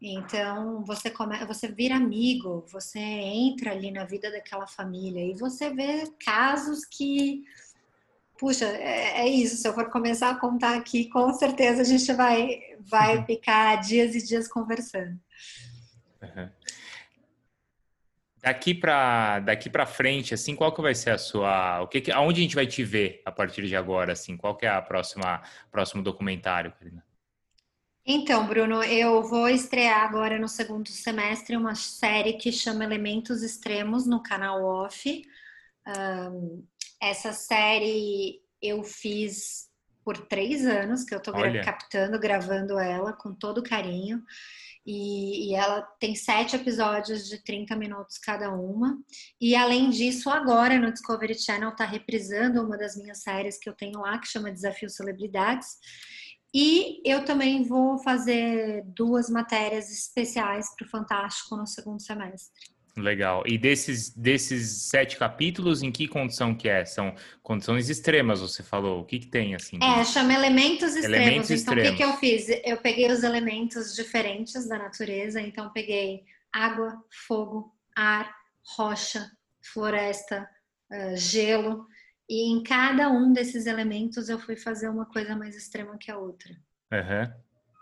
Então, 0.00 0.84
você 0.84 1.10
come, 1.10 1.36
você 1.44 1.66
vira 1.66 1.96
amigo, 1.96 2.64
você 2.70 3.00
entra 3.00 3.72
ali 3.72 3.90
na 3.90 4.04
vida 4.04 4.30
daquela 4.30 4.66
família 4.66 5.24
e 5.24 5.34
você 5.34 5.70
vê 5.70 6.04
casos 6.24 6.84
que 6.84 7.44
puxa, 8.38 8.64
é, 8.66 9.22
é, 9.22 9.28
isso. 9.28 9.56
Se 9.56 9.68
eu 9.68 9.74
for 9.74 9.90
começar 9.90 10.30
a 10.30 10.38
contar 10.38 10.76
aqui, 10.76 11.08
com 11.10 11.32
certeza 11.34 11.82
a 11.82 11.84
gente 11.84 12.10
vai, 12.12 12.60
vai 12.80 13.24
ficar 13.26 13.76
dias 13.76 14.14
e 14.14 14.24
dias 14.24 14.48
conversando. 14.48 15.18
Uhum. 16.22 16.48
Daqui 18.48 18.72
para 18.72 19.40
daqui 19.40 19.68
para 19.68 19.84
frente, 19.84 20.32
assim, 20.32 20.56
qual 20.56 20.72
que 20.72 20.80
vai 20.80 20.94
ser 20.94 21.10
a 21.10 21.18
sua, 21.18 21.82
o 21.82 21.86
que, 21.86 22.10
aonde 22.10 22.40
a 22.40 22.42
gente 22.42 22.54
vai 22.54 22.66
te 22.66 22.82
ver 22.82 23.20
a 23.26 23.30
partir 23.30 23.66
de 23.66 23.76
agora, 23.76 24.14
assim? 24.14 24.38
Qual 24.38 24.56
que 24.56 24.64
é 24.64 24.70
a 24.70 24.80
próxima 24.80 25.42
próximo 25.70 26.02
documentário, 26.02 26.72
Karina? 26.72 27.04
Então, 28.06 28.46
Bruno, 28.46 28.82
eu 28.82 29.22
vou 29.22 29.50
estrear 29.50 30.00
agora 30.00 30.38
no 30.38 30.48
segundo 30.48 30.88
semestre 30.88 31.58
uma 31.58 31.74
série 31.74 32.38
que 32.38 32.50
chama 32.50 32.84
Elementos 32.84 33.42
Extremos 33.42 34.06
no 34.06 34.22
canal 34.22 34.64
Off. 34.64 35.22
Um, 35.86 36.64
essa 37.02 37.34
série 37.34 38.40
eu 38.62 38.82
fiz 38.82 39.68
por 40.02 40.16
três 40.26 40.64
anos, 40.64 41.04
que 41.04 41.14
eu 41.14 41.18
estou 41.18 41.34
captando, 41.62 42.18
gravando 42.18 42.78
ela 42.78 43.12
com 43.12 43.34
todo 43.34 43.62
carinho. 43.62 44.24
E, 44.90 45.50
e, 45.50 45.54
ela 45.54 45.82
tem 46.00 46.14
sete 46.14 46.56
episódios 46.56 47.28
de 47.28 47.44
30 47.44 47.76
minutos 47.76 48.16
cada 48.16 48.50
uma. 48.50 48.98
E 49.38 49.54
além 49.54 49.90
disso, 49.90 50.30
agora 50.30 50.78
no 50.78 50.90
Discovery 50.90 51.38
Channel 51.38 51.68
está 51.68 51.84
reprisando 51.84 52.64
uma 52.64 52.78
das 52.78 52.96
minhas 52.96 53.18
séries 53.22 53.58
que 53.58 53.68
eu 53.68 53.74
tenho 53.74 54.00
lá, 54.00 54.18
que 54.18 54.26
chama 54.26 54.50
Desafio 54.50 54.88
Celebridades. 54.88 55.76
E 56.54 57.02
eu 57.04 57.22
também 57.22 57.64
vou 57.64 57.98
fazer 57.98 58.82
duas 58.86 59.28
matérias 59.28 59.90
especiais 59.92 60.74
para 60.74 60.86
o 60.86 60.90
Fantástico 60.90 61.54
no 61.54 61.66
segundo 61.66 62.00
semestre. 62.00 62.77
Legal. 63.02 63.42
E 63.46 63.56
desses, 63.56 64.10
desses 64.10 64.82
sete 64.82 65.16
capítulos, 65.16 65.82
em 65.82 65.90
que 65.90 66.08
condição 66.08 66.54
que 66.54 66.68
é? 66.68 66.84
São 66.84 67.14
condições 67.42 67.88
extremas, 67.88 68.40
você 68.40 68.62
falou. 68.62 69.00
O 69.00 69.04
que, 69.04 69.18
que 69.18 69.26
tem, 69.26 69.54
assim? 69.54 69.78
É, 69.82 70.04
chama 70.04 70.34
elementos 70.34 70.94
extremos. 70.94 71.26
Elementos 71.26 71.50
então, 71.50 71.74
extremos. 71.74 71.88
o 71.88 71.92
que, 71.92 71.96
que 71.96 72.04
eu 72.04 72.16
fiz? 72.16 72.46
Eu 72.64 72.76
peguei 72.78 73.10
os 73.10 73.22
elementos 73.22 73.94
diferentes 73.94 74.68
da 74.68 74.78
natureza. 74.78 75.40
Então, 75.40 75.70
peguei 75.72 76.24
água, 76.52 77.02
fogo, 77.26 77.74
ar, 77.96 78.34
rocha, 78.76 79.30
floresta, 79.72 80.48
uh, 80.92 81.16
gelo. 81.16 81.86
E 82.28 82.52
em 82.52 82.62
cada 82.62 83.08
um 83.08 83.32
desses 83.32 83.66
elementos 83.66 84.28
eu 84.28 84.38
fui 84.38 84.56
fazer 84.56 84.88
uma 84.88 85.06
coisa 85.06 85.34
mais 85.34 85.56
extrema 85.56 85.96
que 85.98 86.10
a 86.10 86.18
outra. 86.18 86.50
Uhum. 86.92 87.32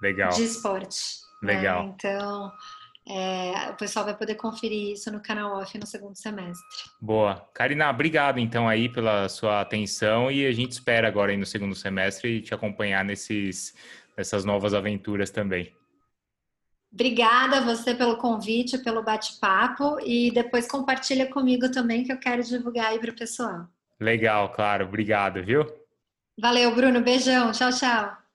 Legal. 0.00 0.30
De 0.30 0.44
esporte. 0.44 1.26
Legal. 1.42 1.86
Né? 1.86 1.94
Então, 1.94 2.52
é, 3.08 3.70
o 3.70 3.74
pessoal 3.74 4.04
vai 4.04 4.16
poder 4.16 4.34
conferir 4.34 4.92
isso 4.92 5.12
no 5.12 5.20
canal 5.20 5.58
off 5.58 5.78
no 5.78 5.86
segundo 5.86 6.16
semestre. 6.16 6.66
Boa. 7.00 7.48
Karina, 7.54 7.88
obrigado 7.88 8.38
então 8.38 8.68
aí 8.68 8.88
pela 8.88 9.28
sua 9.28 9.60
atenção 9.60 10.30
e 10.30 10.44
a 10.44 10.52
gente 10.52 10.72
espera 10.72 11.06
agora 11.06 11.30
aí 11.30 11.36
no 11.36 11.46
segundo 11.46 11.74
semestre 11.74 12.40
te 12.40 12.52
acompanhar 12.52 13.04
nesses, 13.04 13.74
nessas 14.16 14.44
novas 14.44 14.74
aventuras 14.74 15.30
também. 15.30 15.72
Obrigada 16.92 17.58
a 17.58 17.60
você 17.60 17.94
pelo 17.94 18.16
convite, 18.16 18.78
pelo 18.78 19.02
bate-papo 19.02 19.98
e 20.00 20.30
depois 20.32 20.66
compartilha 20.66 21.26
comigo 21.26 21.70
também 21.70 22.02
que 22.02 22.12
eu 22.12 22.18
quero 22.18 22.42
divulgar 22.42 22.86
aí 22.86 22.98
para 22.98 23.10
o 23.10 23.16
pessoal. 23.16 23.68
Legal, 24.00 24.50
claro. 24.52 24.86
Obrigado, 24.86 25.44
viu? 25.44 25.64
Valeu, 26.38 26.74
Bruno. 26.74 27.00
Beijão. 27.00 27.52
Tchau, 27.52 27.70
tchau. 27.70 28.25